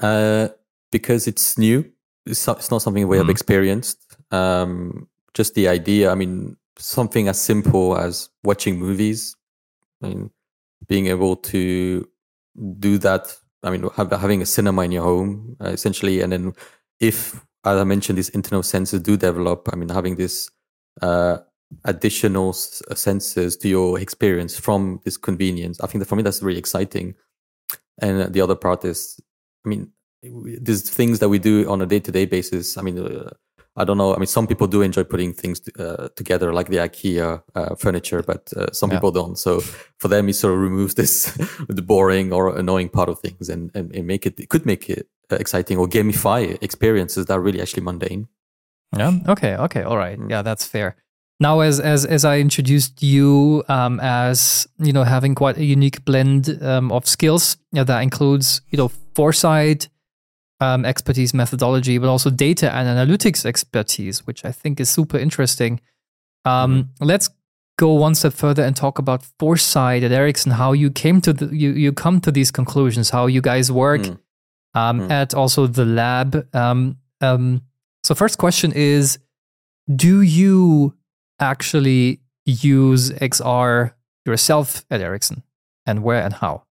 [0.00, 0.48] Uh,
[0.90, 1.84] because it's new.
[2.26, 3.30] It's, it's not something we have Mhm.
[3.30, 3.98] experienced.
[4.30, 6.10] Um, just the idea.
[6.10, 9.36] I mean, something as simple as watching movies.
[10.02, 10.30] I mean,
[10.88, 12.08] being able to
[12.78, 13.36] do that.
[13.62, 16.52] I mean, have, having a cinema in your home, uh, essentially, and then
[17.00, 19.68] if, as I mentioned, these internal senses do develop.
[19.72, 20.50] I mean, having this
[21.00, 21.38] uh,
[21.84, 25.80] additional s- senses to your experience from this convenience.
[25.80, 27.14] I think that for me that's really exciting.
[27.98, 29.20] And the other part is,
[29.64, 29.92] I mean,
[30.22, 32.76] these things that we do on a day-to-day basis.
[32.76, 33.30] I mean, uh,
[33.76, 34.14] I don't know.
[34.14, 38.22] I mean, some people do enjoy putting things uh, together, like the IKEA uh, furniture,
[38.22, 38.98] but uh, some Yeah.
[38.98, 39.36] people don't.
[39.38, 39.60] So
[39.98, 41.24] for them, it sort of removes this
[41.68, 44.38] the boring or annoying part of things, and, and, and make it.
[44.40, 48.28] It could make it uh, exciting or gamify experiences that are really actually mundane.
[48.96, 49.12] Yeah.
[49.28, 49.56] Okay.
[49.56, 49.82] Okay.
[49.82, 50.18] All right.
[50.28, 50.94] Yeah, that's fair.
[51.40, 56.04] Now, as as as I introduced you um, as you know having quite a unique
[56.04, 59.88] blend um, of skills yeah, that includes you know foresight,
[60.60, 65.80] um, expertise, methodology, but also data and analytics expertise, which I think is super interesting.
[66.44, 67.30] Um, Let's
[67.78, 70.52] go one step further and talk about foresight at Ericsson.
[70.52, 73.10] How you came to the, you you come to these conclusions.
[73.10, 74.18] How you guys work Mm.
[74.74, 75.10] um, Mm.
[75.10, 76.46] at also the lab.
[76.54, 77.62] Um, um,
[78.04, 79.18] so first question is,
[79.96, 80.94] do you
[81.40, 83.94] actually use XR
[84.26, 85.42] yourself at Ericsson,
[85.86, 86.63] and where and how?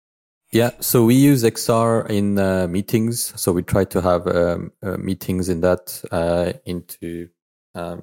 [0.52, 3.32] Yeah, so we use XR in uh, meetings.
[3.40, 7.28] So we try to have um, uh, meetings in that uh, into.
[7.74, 8.02] Um,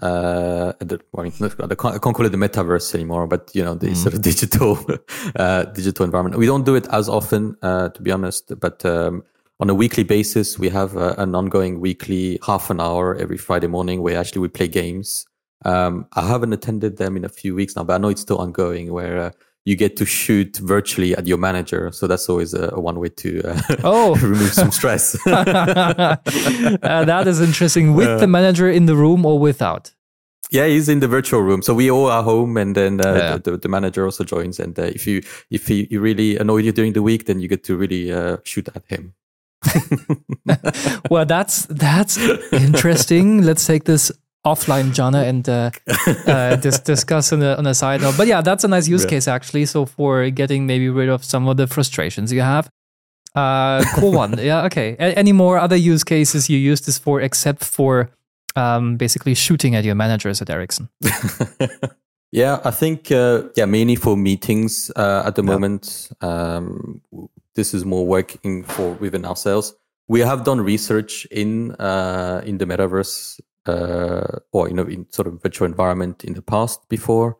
[0.00, 3.62] uh, the, I mean, I can't, I can't call it the metaverse anymore, but you
[3.62, 3.96] know, the Mhm.
[3.96, 4.78] sort of digital,
[5.36, 6.38] uh, digital environment.
[6.38, 9.22] We don't do it as often, uh, to be honest, but um,
[9.60, 13.68] on a weekly basis, we have uh, an ongoing weekly half an hour every Friday
[13.68, 15.26] morning where actually we play games.
[15.64, 18.38] Um, I haven't attended them in a few weeks now, but I know it's still
[18.38, 19.30] ongoing where uh,
[19.64, 21.90] you get to shoot virtually at your manager.
[21.92, 24.14] So that's always a, a one way to uh, Oh.
[24.22, 25.16] remove some stress.
[25.26, 26.16] uh,
[26.82, 27.94] that is interesting.
[27.94, 29.90] With the manager in the room or without?
[30.50, 31.62] yeah, he's in the virtual room.
[31.62, 33.36] So we all are home, and then uh, Yeah.
[33.38, 34.60] the, the, the manager also joins.
[34.60, 37.48] And uh, if you if he, you really annoy you during the week, then you
[37.48, 39.14] get to really uh, shoot at him.
[41.10, 42.18] well, that's that's
[42.52, 43.42] interesting.
[43.42, 44.12] Let's take this
[44.44, 45.70] offline, Jana, and uh,
[46.26, 48.16] uh, dis- discuss on a, on a side note.
[48.16, 49.10] But yeah, that's a nice use Yeah.
[49.10, 49.66] case actually.
[49.66, 52.68] So for getting maybe rid of some of the frustrations you have.
[53.34, 54.38] Uh, cool one.
[54.38, 54.64] Yeah.
[54.66, 54.96] Okay.
[54.98, 58.10] A- any more other use cases you use this for, except for
[58.56, 60.88] um, basically shooting at your managers at Ericsson?
[62.32, 65.50] yeah, I think uh, yeah, mainly for meetings uh, at the Yeah.
[65.52, 66.10] moment.
[66.20, 67.00] Um,
[67.54, 69.74] this is more working for within ourselves.
[70.08, 75.26] We have done research in uh, in the metaverse uh, or you know in sort
[75.26, 77.38] of virtual environment in the past before,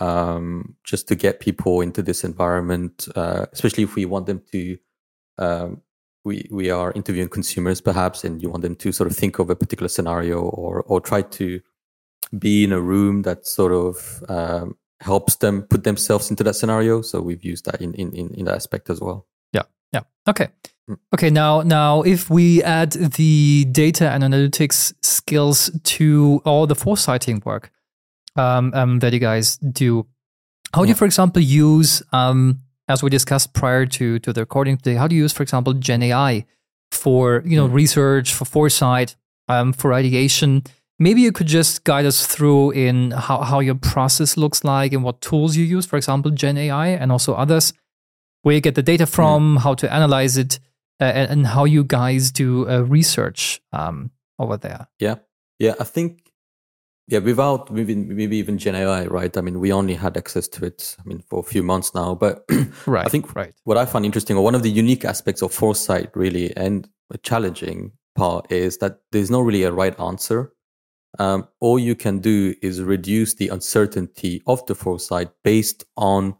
[0.00, 4.78] um, just to get people into this environment, uh, especially if we want them to
[5.38, 5.82] um,
[6.24, 9.50] we we are interviewing consumers perhaps, and you want them to sort of think of
[9.50, 11.60] a particular scenario or or try to
[12.38, 17.02] be in a room that sort of um, helps them put themselves into that scenario.
[17.02, 19.26] So we've used that in in in, in that aspect as well.
[19.52, 19.62] Yeah.
[19.92, 20.02] Yeah.
[20.28, 20.48] Okay.
[21.14, 27.44] Okay, now now if we add the data and analytics skills to all the foresighting
[27.44, 27.70] work
[28.36, 30.06] um, um, that you guys do,
[30.74, 34.76] how do you, for example, use um, as we discussed prior to to the recording
[34.76, 34.94] today?
[34.94, 36.44] How do you use, for example, Gen AI
[36.92, 39.16] for you know research, for foresight,
[39.48, 40.64] um, for ideation?
[40.98, 45.02] Maybe you could just guide us through in how, how your process looks like and
[45.02, 47.72] what tools you use, for example, Gen AI and also others,
[48.42, 50.60] where you get the data from, how to analyze it,
[51.00, 54.88] uh, and, and how you guys do uh, research um, over there.
[54.98, 55.16] Yeah,
[55.58, 55.74] yeah.
[55.80, 56.24] I think
[57.06, 59.36] yeah, without maybe maybe even Gen AI, right?
[59.36, 60.96] I mean, we only had access to it.
[60.98, 62.44] I mean, for a few months now, but
[62.86, 63.54] right, I think right.
[63.64, 67.18] what I find interesting, or one of the unique aspects of foresight, really, and a
[67.18, 70.52] challenging part, is that there's not really a right answer.
[71.18, 76.36] Um, all you can do is reduce the uncertainty of the foresight based on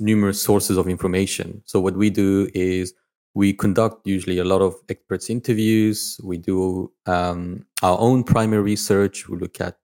[0.00, 1.62] numerous sources of information.
[1.66, 2.94] So what we do is
[3.34, 6.20] we conduct usually a lot of experts interviews.
[6.22, 9.28] We do um, our own primary research.
[9.28, 9.76] We look at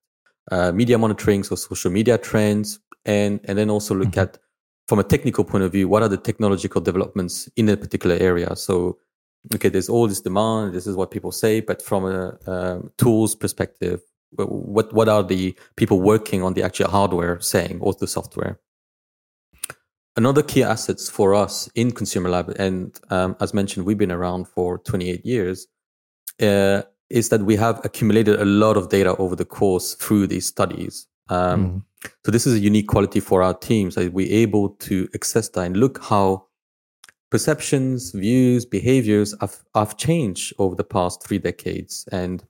[0.51, 4.21] uh, media monitoring, so social media trends, and and then also look mm-hmm.
[4.21, 4.39] at
[4.89, 8.55] from a technical point of view, what are the technological developments in a particular area?
[8.55, 8.99] So,
[9.55, 10.75] okay, there's all this demand.
[10.75, 14.01] This is what people say, but from a um, tools perspective,
[14.37, 18.59] what what are the people working on the actual hardware saying, or the software?
[20.17, 24.49] Another key assets for us in Consumer Lab, and um, as mentioned, we've been around
[24.49, 25.67] for 28 years,
[26.41, 30.47] uh, is that we have accumulated a lot of data over the course through these
[30.47, 31.07] studies.
[31.29, 32.11] Um, mm.
[32.25, 35.61] So this is a unique quality for our teams that we're able to access that
[35.61, 36.47] and look how
[37.31, 42.43] perceptions, views, behaviors have, have changed over the past three decades, and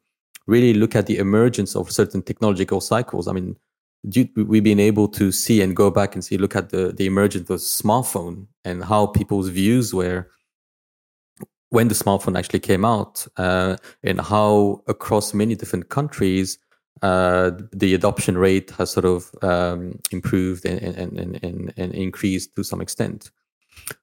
[0.47, 3.27] really look at the emergence of certain technological cycles.
[3.27, 3.57] I mean,
[4.37, 7.51] we've been able to see and go back and see, look at the, the emergence
[7.51, 10.31] of smartphone and how people's views were
[11.71, 16.59] when the smartphone actually came out uh, and how across many different countries
[17.03, 22.65] uh, the adoption rate has sort of um, improved and, and, and, and, increased to
[22.65, 23.31] some extent.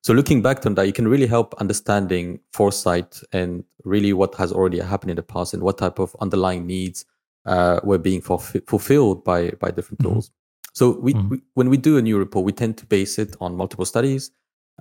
[0.04, 4.52] So looking back on that, you can really help understanding foresight and really what has
[4.52, 7.06] already happened in the past and what type of underlying needs
[7.46, 10.14] uh, were being fulf- fulfilled by by different mm-hmm.
[10.14, 10.32] tools.
[10.74, 11.30] So we, mm-hmm.
[11.30, 14.32] we, when we do a new report, we tend to base it on multiple studies.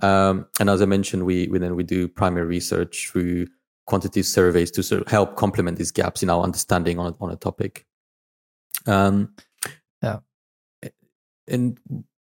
[0.01, 3.47] Um, and as I mentioned, we, we then we do primary research through
[3.85, 7.35] quantitative surveys to sort of help complement these gaps in our understanding on on a
[7.35, 7.85] topic.
[8.87, 9.33] Um,
[10.01, 10.19] yeah,
[11.47, 11.77] and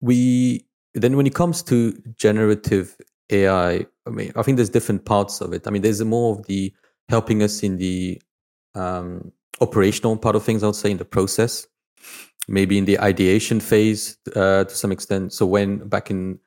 [0.00, 0.64] we
[0.94, 2.96] then when it comes to generative
[3.30, 5.66] AI, I mean, I think there's different parts of it.
[5.66, 6.72] I mean, there's more of the
[7.08, 8.20] helping us in the
[8.74, 11.66] um, operational part of things, I would say, in the process,
[12.46, 15.32] maybe in the ideation phase uh, to some extent.
[15.32, 16.38] So when back in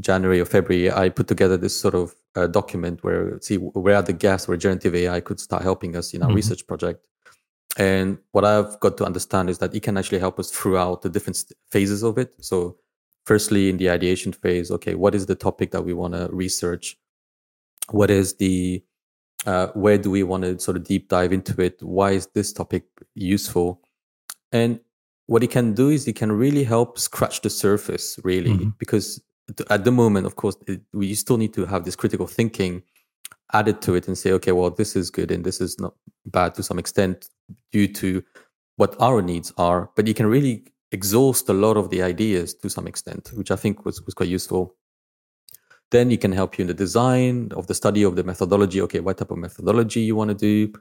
[0.00, 4.02] January or February, I put together this sort of uh, document where see where are
[4.02, 6.36] the gaps where generative AI could start helping us in our mm-hmm.
[6.36, 7.04] research project.
[7.76, 11.08] And what I've got to understand is that it can actually help us throughout the
[11.08, 12.32] different phases of it.
[12.40, 12.76] So,
[13.24, 16.96] firstly, in the ideation phase, okay, what is the topic that we want to research?
[17.90, 18.82] What is the
[19.46, 21.82] uh, where do we want to sort of deep dive into it?
[21.82, 23.80] Why is this topic useful?
[24.52, 24.80] And
[25.26, 28.70] what it can do is it can really help scratch the surface, really, mm-hmm.
[28.78, 29.20] because
[29.70, 32.82] at the moment, of course, it, we still need to have this critical thinking
[33.52, 35.94] added to it and say, okay, well, this is good and this is not
[36.26, 37.28] bad to some extent
[37.72, 38.22] due to
[38.76, 39.90] what our needs are.
[39.96, 43.56] But you can really exhaust a lot of the ideas to some extent, which I
[43.56, 44.74] think was, was quite useful.
[45.90, 48.80] Then it can help you in the design of the study of the methodology.
[48.82, 50.72] Okay, what type of methodology you want to do.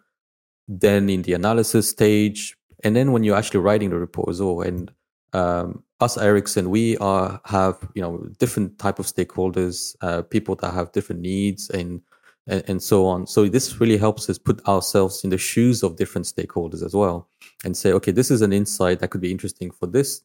[0.67, 4.62] Then in the analysis stage, and then when you're actually writing the well.
[4.62, 4.91] And
[5.34, 10.74] um, us Ericsson, we are have you know different type of stakeholders, uh, people that
[10.74, 12.02] have different needs and,
[12.48, 13.28] and and so on.
[13.28, 17.30] So this really helps us put ourselves in the shoes of different stakeholders as well,
[17.63, 20.22] and say, okay, this is an insight that could be interesting for this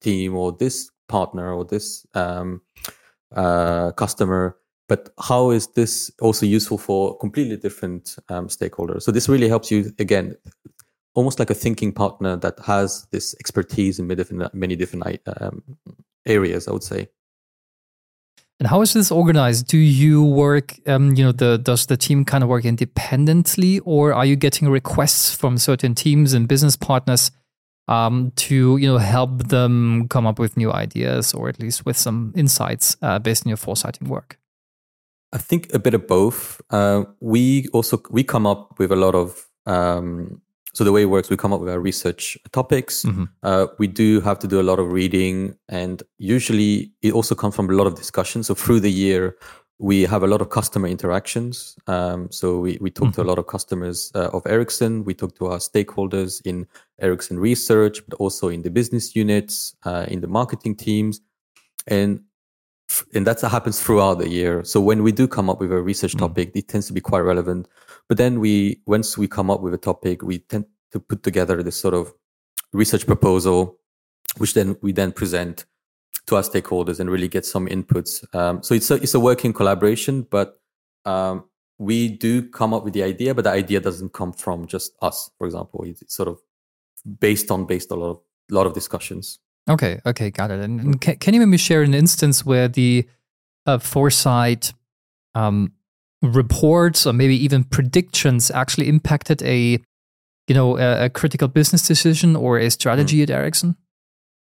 [0.00, 2.60] team or this partner or this um,
[3.36, 4.56] uh, customer
[4.88, 9.70] but how is this also useful for completely different um, stakeholders so this really helps
[9.70, 10.36] you again
[11.14, 14.06] almost like a thinking partner that has this expertise in
[14.52, 15.62] many different, um,
[16.26, 17.08] areas i would say
[18.60, 19.68] and how is this organized?
[19.68, 24.12] Do you work, um, you know, the, does the team kind of work independently or
[24.12, 27.30] are you getting requests from certain teams and business partners
[27.90, 31.96] um, to you know help them come up with new ideas or at least with
[31.96, 34.38] some insights uh, based on your foresighting work.
[35.32, 36.60] I think a bit of both.
[36.70, 40.40] Uh, we also we come up with a lot of um,
[40.72, 43.04] so the way it works, we come up with our research topics.
[43.04, 43.28] Mhm.
[43.42, 47.56] Uh, we do have to do a lot of reading, and usually it also comes
[47.56, 48.44] from a lot of discussion.
[48.44, 49.36] So through the year,
[49.80, 51.74] we have a lot of customer interactions.
[51.86, 55.04] Um, so we, we talk to a lot of customers uh, of Ericsson.
[55.04, 56.66] We talk to our stakeholders in
[57.00, 61.22] Ericsson research, but also in the business units, uh, in the marketing teams,
[61.86, 62.20] and
[63.14, 64.64] and that happens throughout the year.
[64.64, 67.20] So when we do come up with a research topic, it tends to be quite
[67.20, 67.68] relevant.
[68.08, 71.62] But then we, once we come up with a topic, we tend to put together
[71.62, 72.12] this sort of
[72.72, 73.78] research proposal,
[74.38, 75.66] which then we then present
[76.26, 78.24] to our stakeholders and really get some inputs.
[78.34, 80.60] Um, so it's a it's a working collaboration, but
[81.04, 81.44] um,
[81.78, 85.30] we do come up with the idea, but the idea doesn't come from just us.
[85.38, 86.38] For example, it's, sort of
[87.18, 89.38] based on based on a lot of, lot of discussions.
[89.68, 90.60] Okay, okay, got it.
[90.60, 93.08] And, and can, can you maybe share an instance where the
[93.66, 94.72] uh, foresight
[95.34, 95.72] um,
[96.22, 99.78] reports or maybe even predictions actually impacted a
[100.48, 103.76] you know a, a critical business decision or a strategy at Ericsson?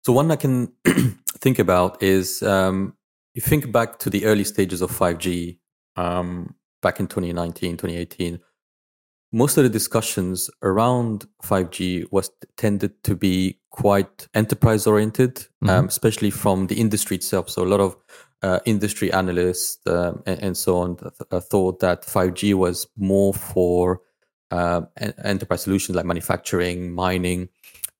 [0.08, 0.72] So one I can
[1.36, 2.94] think about is um,
[3.34, 5.58] you think back to the early stages of 5G
[5.96, 8.40] um, back in 2019, 2018.
[9.32, 16.30] Most of the discussions around 5G was tended to be quite enterprise oriented, um, especially
[16.30, 17.50] from the industry itself.
[17.50, 17.94] So a lot of
[18.42, 23.34] uh, industry analysts um, and, and so on th- uh, thought that 5G was more
[23.34, 24.00] for
[24.50, 24.80] uh,
[25.22, 27.50] enterprise solutions like manufacturing, mining,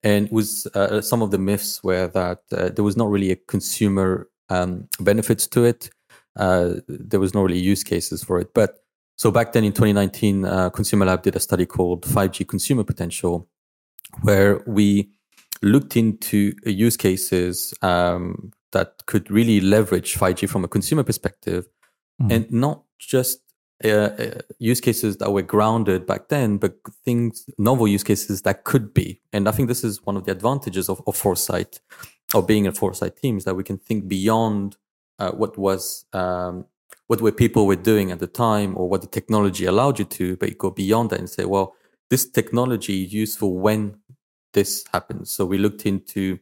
[0.03, 3.31] and it was uh, some of the myths were that uh, there was not really
[3.31, 5.91] a consumer um, benefits to it.
[6.37, 8.55] Uh, there was no really use cases for it.
[8.55, 8.85] But
[9.17, 13.49] so back then in 2019, uh, Consumer Lab did a study called 5G Consumer Potential,
[14.23, 15.11] where we
[15.63, 21.67] looked into use cases um, that could really leverage 5G from a consumer perspective,
[22.31, 23.41] and not just
[23.85, 28.65] uh, uh, use cases that were grounded back then, but things, novel use cases that
[28.65, 29.21] could be.
[29.33, 31.81] And I think this is one of the advantages of, of foresight,
[32.35, 34.77] of being a foresight team, is that we can think beyond
[35.19, 36.67] uh, what was, um,
[37.07, 40.37] what were people were doing at the time, or what the technology allowed you to,
[40.37, 41.75] but you go beyond that and say, well,
[42.11, 43.97] this technology is useful when
[44.55, 45.31] this happens.
[45.31, 46.39] So we looked into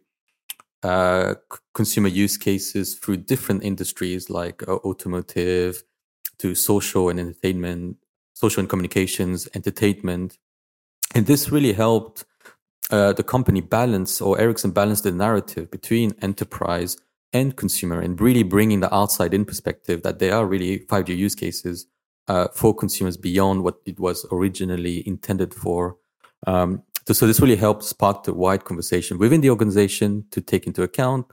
[0.82, 1.34] uh,
[1.74, 5.82] consumer use cases through different industries like uh, automotive
[6.38, 7.96] to social and entertainment,
[8.34, 10.38] social and communications, entertainment.
[11.14, 12.24] And this really helped
[12.90, 16.96] uh, the company balance or Ericsson balance the narrative between enterprise
[17.32, 21.34] and consumer and really bringing the outside in perspective that there are really 5G use
[21.34, 21.86] cases
[22.28, 25.96] uh, for consumers beyond what it was originally intended for.
[26.46, 30.66] Um, so, so this really helped spark the wide conversation within the organization to take
[30.66, 31.26] into account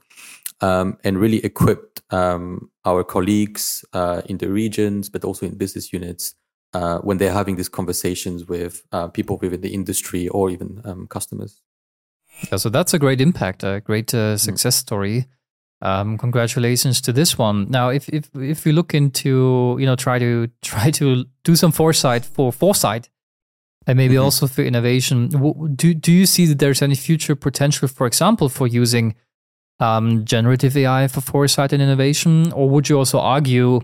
[0.63, 5.91] um, and really equipped um, our colleagues uh, in the regions, but also in business
[5.91, 6.35] units
[6.73, 11.05] uh, when they're having these conversations with uh, people within the industry or even um,
[11.07, 11.61] customers.
[12.49, 15.25] Yeah, so that's a great impact, a great uh, success story.
[15.81, 17.69] Um, congratulations to this one.
[17.69, 21.73] Now, if if if we look into you know try to try to do some
[21.73, 23.09] foresight for foresight,
[23.85, 27.89] and maybe also for innovation, w- do do you see that there's any future potential,
[27.89, 29.15] for example, for using
[29.83, 33.81] um, generative AI for foresight and innovation, or would you also argue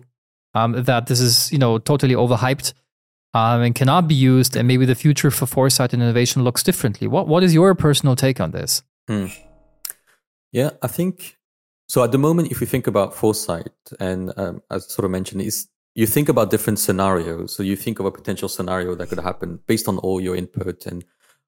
[0.56, 2.74] um, that this is you know totally overhyped
[3.34, 7.08] um, and cannot be used, and maybe the future for foresight and innovation looks differently?
[7.08, 8.82] What what is your personal take on this?
[10.52, 11.38] Yeah, I think
[11.88, 12.04] so.
[12.04, 15.68] At the moment, if you think about foresight, and um, as sort of mentioned, is
[15.96, 17.54] you think about different scenarios.
[17.54, 20.86] So you think of a potential scenario that could happen based on all your input
[20.86, 21.04] and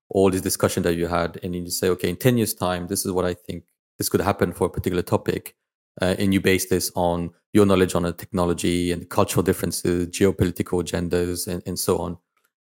[0.10, 3.06] all this discussion that you had, and you say, okay, in ten years' time, this
[3.06, 3.64] is what I think
[4.02, 5.56] this could happen for a particular topic,
[6.02, 10.82] uh, and you base this on your knowledge on a technology and cultural differences, geopolitical
[10.84, 12.18] agendas, and, and so on.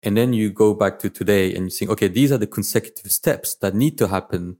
[0.02, 3.12] And then you go back to today and you think, okay, these are the consecutive
[3.12, 4.56] steps that need to happen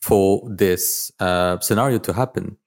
[0.00, 2.58] for this uh, scenario to happen.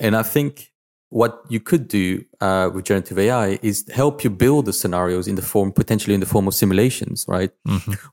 [0.00, 0.72] And I think
[1.10, 5.36] what you could do uh, with generative AI is help you build the scenarios in
[5.36, 7.52] the form, potentially in the form of simulations, right?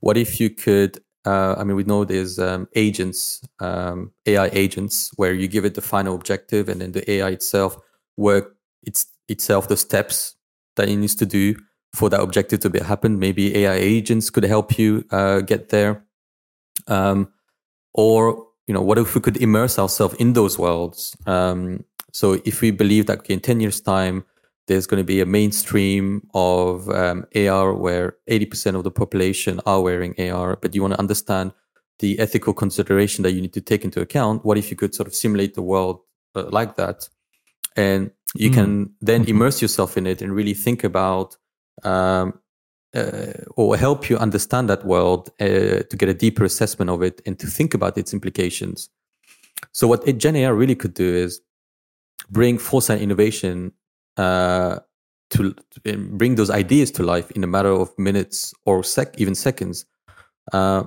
[0.01, 1.01] What if you could?
[1.25, 5.75] Uh, I mean, we know there's um, agents, um, AI agents, where you give it
[5.75, 7.77] the final objective, and then the AI itself
[8.17, 10.35] work it's itself the steps
[10.75, 11.55] that it needs to do
[11.93, 13.19] for that objective to be happen.
[13.19, 16.03] Maybe AI agents could help you uh, get there.
[16.87, 17.31] Um,
[17.93, 22.61] or you know what if we could immerse ourselves in those worlds um, so if
[22.61, 24.23] we believe that okay, in 10 years time
[24.71, 29.81] there's going to be a mainstream of um, ar where 80% of the population are
[29.81, 31.51] wearing ar but you want to understand
[31.99, 35.07] the ethical consideration that you need to take into account what if you could sort
[35.07, 35.99] of simulate the world
[36.35, 37.09] uh, like that
[37.75, 38.11] and
[38.43, 38.53] you Mm.
[38.57, 38.69] can
[39.01, 39.29] then Mhm.
[39.33, 41.29] immerse yourself in it and really think about
[41.83, 42.27] um,
[42.99, 47.21] uh, or help you understand that world uh, to get a deeper assessment of it
[47.25, 48.89] and to think about its implications.
[49.71, 51.41] So what Gen AI really could do is
[52.29, 53.73] bring foresight innovation
[54.17, 54.79] uh,
[55.31, 59.35] to, to bring those ideas to life in a matter of minutes or sec, even
[59.35, 59.85] seconds.
[60.51, 60.83] Uh,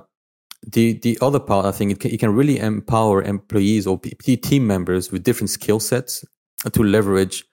[0.67, 4.67] the the other part, I think, it can, it can really empower employees or team
[4.67, 6.25] members with different skill sets
[6.71, 7.43] to leverage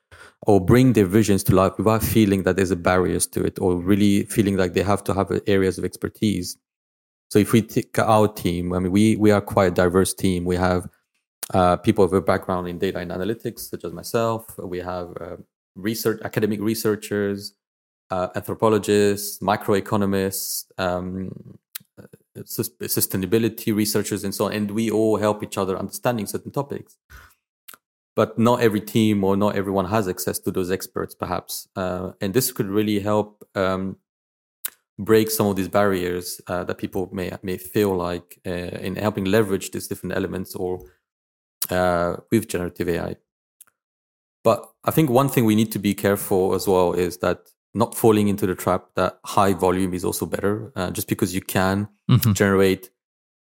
[0.47, 3.77] or bring their visions to life without feeling that there's a barriers to it or
[3.77, 6.57] really feeling like they have to have areas of expertise.
[7.31, 10.45] So if we take our team, I mean, we we are quite a diverse team.
[10.45, 10.89] We have
[11.55, 14.59] uh, people with a background in data and analytics, such as myself.
[14.59, 15.37] We have uh,
[15.75, 17.55] research, academic researchers,
[18.11, 21.59] uh, anthropologists, microeconomists, um,
[22.01, 22.07] uh,
[22.45, 24.53] sus- sustainability researchers, and so on.
[24.53, 26.97] And we all help each other understanding certain topics.
[28.15, 31.69] But not every team or not everyone has access to those experts, perhaps.
[31.75, 33.97] Uh, and this could really help um,
[34.99, 38.51] break some of these barriers uh, that people may may feel like uh,
[38.87, 40.81] in helping leverage these different elements or
[41.71, 43.17] uh, with generative AI.
[44.45, 47.39] But I think one thing we need to be careful as well is that
[47.75, 50.73] not falling into the trap that high volume is also better.
[50.77, 52.35] Uh, just because you can Mhm.
[52.35, 52.91] generate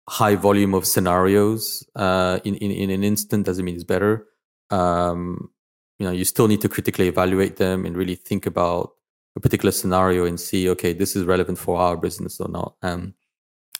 [0.09, 4.27] high volume of scenarios uh, in, in in an instant doesn't mean it's better.
[4.69, 5.49] Um,
[5.99, 8.93] you know, you still need to critically evaluate them and really think about
[9.35, 12.75] a particular scenario and see, okay, this is relevant for our business or not.
[12.81, 13.13] Um,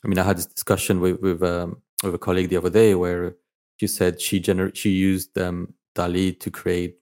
[0.03, 2.95] I mean, I had this discussion with with, um, with a colleague the other day
[2.95, 3.35] where
[3.77, 6.97] she said she gener- she used um, DALL-E to create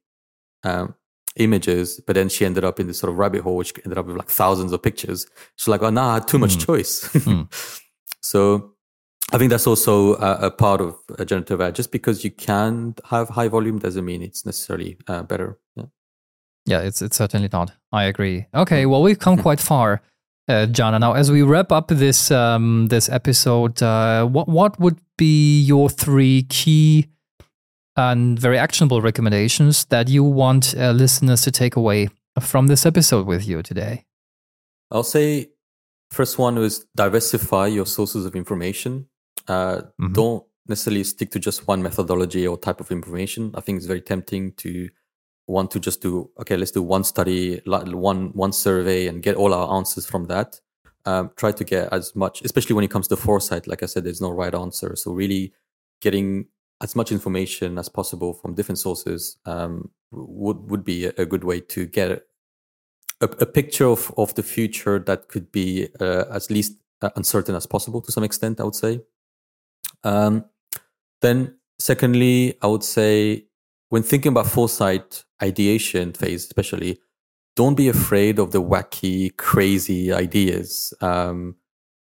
[0.63, 0.95] um,
[1.35, 4.05] images, but then she ended up in this sort of rabbit hole, which ended up
[4.05, 5.27] with like thousands of pictures.
[5.55, 6.65] She's like, oh, no, I had too much Mm.
[6.65, 7.07] choice.
[7.13, 7.81] Mm.
[8.21, 8.73] so
[9.31, 11.71] I think that's also a, a part of a generative AI.
[11.71, 15.57] Just because you can have high volume doesn't mean it's necessarily uh, better.
[15.75, 15.85] Yeah.
[16.65, 17.71] Yeah, it's it's certainly not.
[17.91, 18.45] I agree.
[18.53, 20.01] Okay, well we've come quite far,
[20.47, 20.99] uh, Jana.
[20.99, 25.89] Now, as we wrap up this um, this episode, uh, what what would be your
[25.89, 27.07] three key
[27.99, 33.27] and very actionable recommendations that you want uh, listeners to take away from this episode
[33.27, 34.05] with you today?
[34.91, 35.49] I'll say
[36.11, 39.07] first one is diversify your sources of information.
[39.47, 40.13] Uh, Mhm.
[40.13, 43.51] Don't necessarily stick to just one methodology or type of information.
[43.55, 44.89] I think it's very tempting to
[45.47, 46.57] want to just do okay.
[46.57, 50.61] Let's do one study, one one survey, and get all our answers from that.
[51.05, 53.67] Um, try to get as much, especially when it comes to foresight.
[53.67, 54.95] Like I said, there's no right answer.
[54.95, 55.53] So really,
[56.01, 56.47] getting
[56.81, 61.59] as much information as possible from different sources um, would would be a, good way
[61.59, 62.21] to get a,
[63.21, 67.65] a picture of, of the future that could be uh, as least uh, uncertain as
[67.65, 69.01] possible to some extent, I would say.
[70.03, 70.45] Um,
[71.21, 73.45] then, secondly, I would say
[73.89, 76.99] when thinking about foresight ideation phase, especially,
[77.55, 80.93] don't be afraid of the wacky, crazy ideas.
[81.01, 81.55] Um,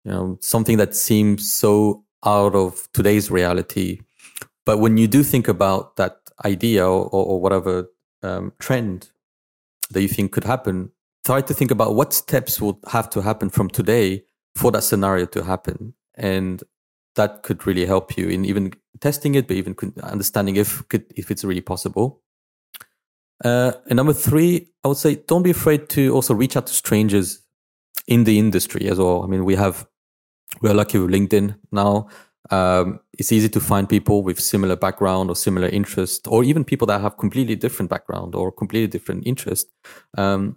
[0.05, 4.01] you know, something that seems so out of today's reality.
[4.65, 7.91] But when you do think about that idea or, or whatever
[8.23, 9.11] um, trend
[9.91, 10.91] that you think could happen,
[11.25, 15.27] try to think about what steps would have to happen from today for that scenario
[15.27, 15.95] to happen.
[16.15, 16.63] And
[17.15, 21.45] that could really help you in even testing it, but even understanding if if it's
[21.45, 22.23] really possible.
[23.45, 26.73] Uh, and number three, I would say don't be afraid to also reach out to
[26.73, 27.43] strangers
[28.07, 29.23] in the industry as well.
[29.23, 29.87] I mean, we have
[30.61, 32.09] we're lucky with LinkedIn now.
[32.51, 36.87] Um, it's easy to find people with similar background or similar interest, or even people
[36.89, 39.69] that have completely different background or completely different interest.
[40.19, 40.57] Um,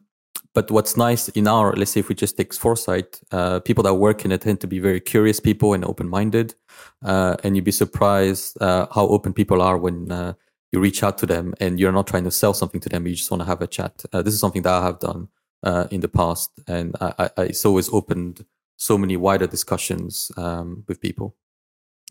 [0.54, 3.96] but what's nice in our, let's say, if we just take foresight, uh, people that
[3.96, 6.56] work in it tend to be very curious people and open-minded,
[7.04, 10.34] uh, and you'd be surprised uh, how open people are when uh,
[10.72, 13.06] you reach out to them and you're not trying to sell something to them.
[13.06, 14.04] You just want to have a chat.
[14.14, 15.28] Uh, this is something that I have done
[15.62, 18.46] uh, in the past, and I, I, it's always opened
[18.78, 21.36] so many wider discussions um, with people.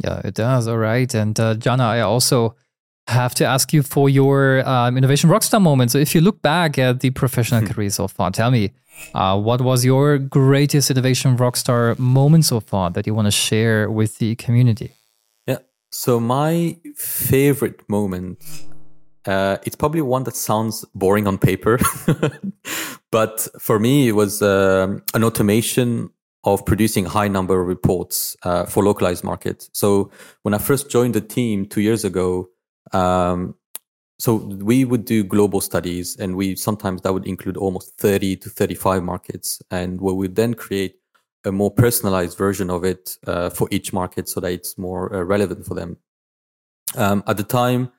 [0.03, 0.67] Yeah, it does.
[0.67, 1.13] All right.
[1.15, 2.57] And uh, Jana, I also
[3.07, 5.91] have to ask you for your um, innovation rockstar moment.
[5.91, 8.73] So, if you look back at the professional career so far, tell me
[9.15, 13.91] uh, what was your greatest innovation rockstar moment so far that you want to share
[13.91, 14.93] with the community?
[15.47, 15.59] Yeah.
[15.91, 18.43] So, my favorite moment,
[19.27, 21.79] uh, it's probably one that sounds boring on paper,
[23.11, 26.11] but for me, it was um, an automation
[26.45, 29.71] of producing high number of reports uh, for localized markets.
[29.73, 30.11] So
[30.43, 32.49] when I first joined the team two years ago,
[32.93, 33.55] um,
[34.19, 38.49] so we would do global studies, and we sometimes that would include almost thirty to
[38.49, 40.95] thirty-five markets, and we would then create
[41.45, 45.23] a more personalized version of it uh, for each market, so that it's more uh,
[45.23, 45.97] relevant for them.
[46.97, 47.91] Um, at the time,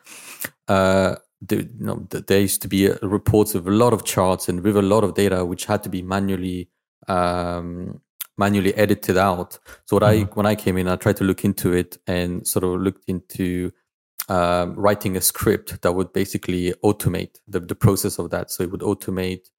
[0.68, 4.04] uh, the, you know, the, there used to be uh, reports with a lot of
[4.04, 6.70] charts and with a lot of data which had to be manually
[7.08, 8.02] um,
[8.38, 9.60] manually edited out.
[9.86, 12.64] So what I when I came in, I tried to look into it and sort
[12.64, 13.72] of looked into
[14.30, 18.52] um, writing a script that would basically automate the, the process of that.
[18.52, 19.50] So it would automate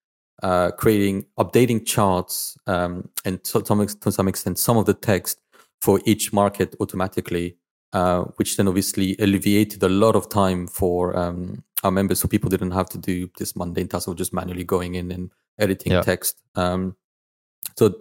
[0.43, 5.41] uh, creating, updating charts, um, and to some, to some extent, some of the text
[5.81, 7.57] for each market automatically,
[7.93, 12.51] uh, which then obviously alleviated a lot of time for um, our members, so people
[12.51, 16.03] didn't have to do this mundane task of just manually going in and editing Yeah.
[16.03, 16.43] text.
[16.55, 16.97] Um,
[17.79, 17.95] so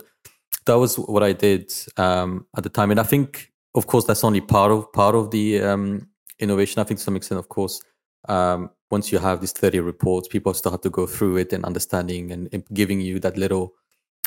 [0.65, 4.23] that was what I did um, at the time, and I think, of course, that's
[4.23, 6.07] only part of part of the um,
[6.39, 6.79] innovation.
[6.79, 7.81] I think to some extent, of course,
[8.27, 11.65] um, once you have these 30 reports, people still have to go through it and
[11.65, 13.73] understanding and, and giving you that little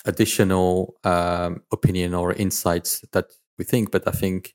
[0.05, 3.27] additional um, opinion or insights that
[3.59, 3.91] we think.
[3.91, 4.55] But I think,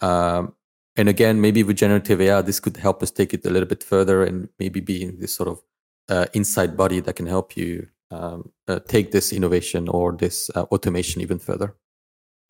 [0.00, 0.54] um,
[0.96, 3.82] and again, maybe with generative AI, this could help us take it a little bit
[3.82, 5.60] further and maybe being this sort of
[6.08, 10.62] uh, inside body that can help you um, uh, take this innovation or this uh,
[10.64, 11.74] automation even further.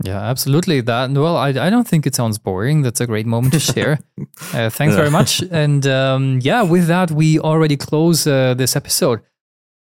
[0.04, 0.80] Yeah, absolutely.
[0.80, 2.82] That well, I, I don't think it sounds boring.
[2.82, 3.98] That's a great moment to share.
[4.54, 5.42] uh, thanks very much.
[5.50, 9.20] And um, yeah, with that, we already close uh, this episode.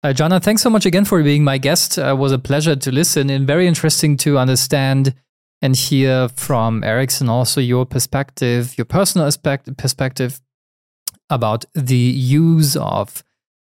[0.04, 1.98] Uh, Jana, thanks so much again for being my guest.
[1.98, 5.14] Uh, it was a pleasure to listen and very interesting to understand
[5.62, 10.42] and hear from Ericsson also your perspective, your personal aspect, perspective
[11.30, 13.24] about the use of,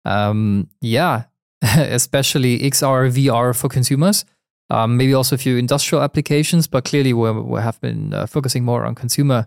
[0.03, 1.25] um, yeah,
[1.77, 4.25] especially XR, VR for consumers
[4.69, 8.63] um, maybe also a few industrial applications, but clearly we we have been uh, focusing
[8.63, 9.45] more on consumer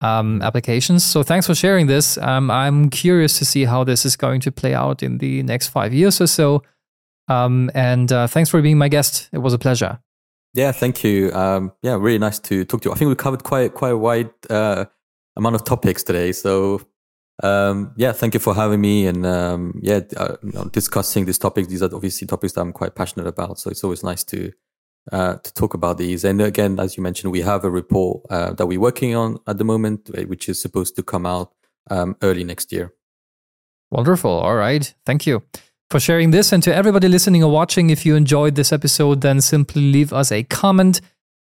[0.00, 1.04] um, applications.
[1.04, 2.18] So thanks for sharing this.
[2.18, 5.68] Um, I'm curious to see how this is going to play out in the next
[5.68, 6.62] five years or so.
[7.26, 9.28] Um, and uh, thanks for being my guest.
[9.32, 9.98] It was a pleasure.
[10.52, 11.32] Yeah, thank you.
[11.32, 12.94] Um, yeah, really nice to talk to you.
[12.94, 14.84] I think we covered quite quite a wide uh,
[15.36, 16.30] amount of topics today.
[16.30, 16.80] So
[17.42, 21.38] um, yeah, thank you for having me and um, yeah, uh, you know, discussing these
[21.38, 21.68] topics.
[21.68, 23.58] These are obviously topics that I'm quite passionate about.
[23.58, 24.52] So it's always nice to
[25.12, 26.24] uh, to talk about these.
[26.24, 29.58] And again, as you mentioned, we have a report uh, that we're working on at
[29.58, 31.52] the moment, uh, which is supposed to come out
[31.90, 32.94] um, early next year.
[33.90, 34.30] Wonderful.
[34.30, 34.94] All right.
[35.04, 35.42] Thank you
[35.90, 36.52] for sharing this.
[36.52, 40.32] And to everybody listening or watching, if you enjoyed this episode, then simply leave us
[40.32, 41.00] a comment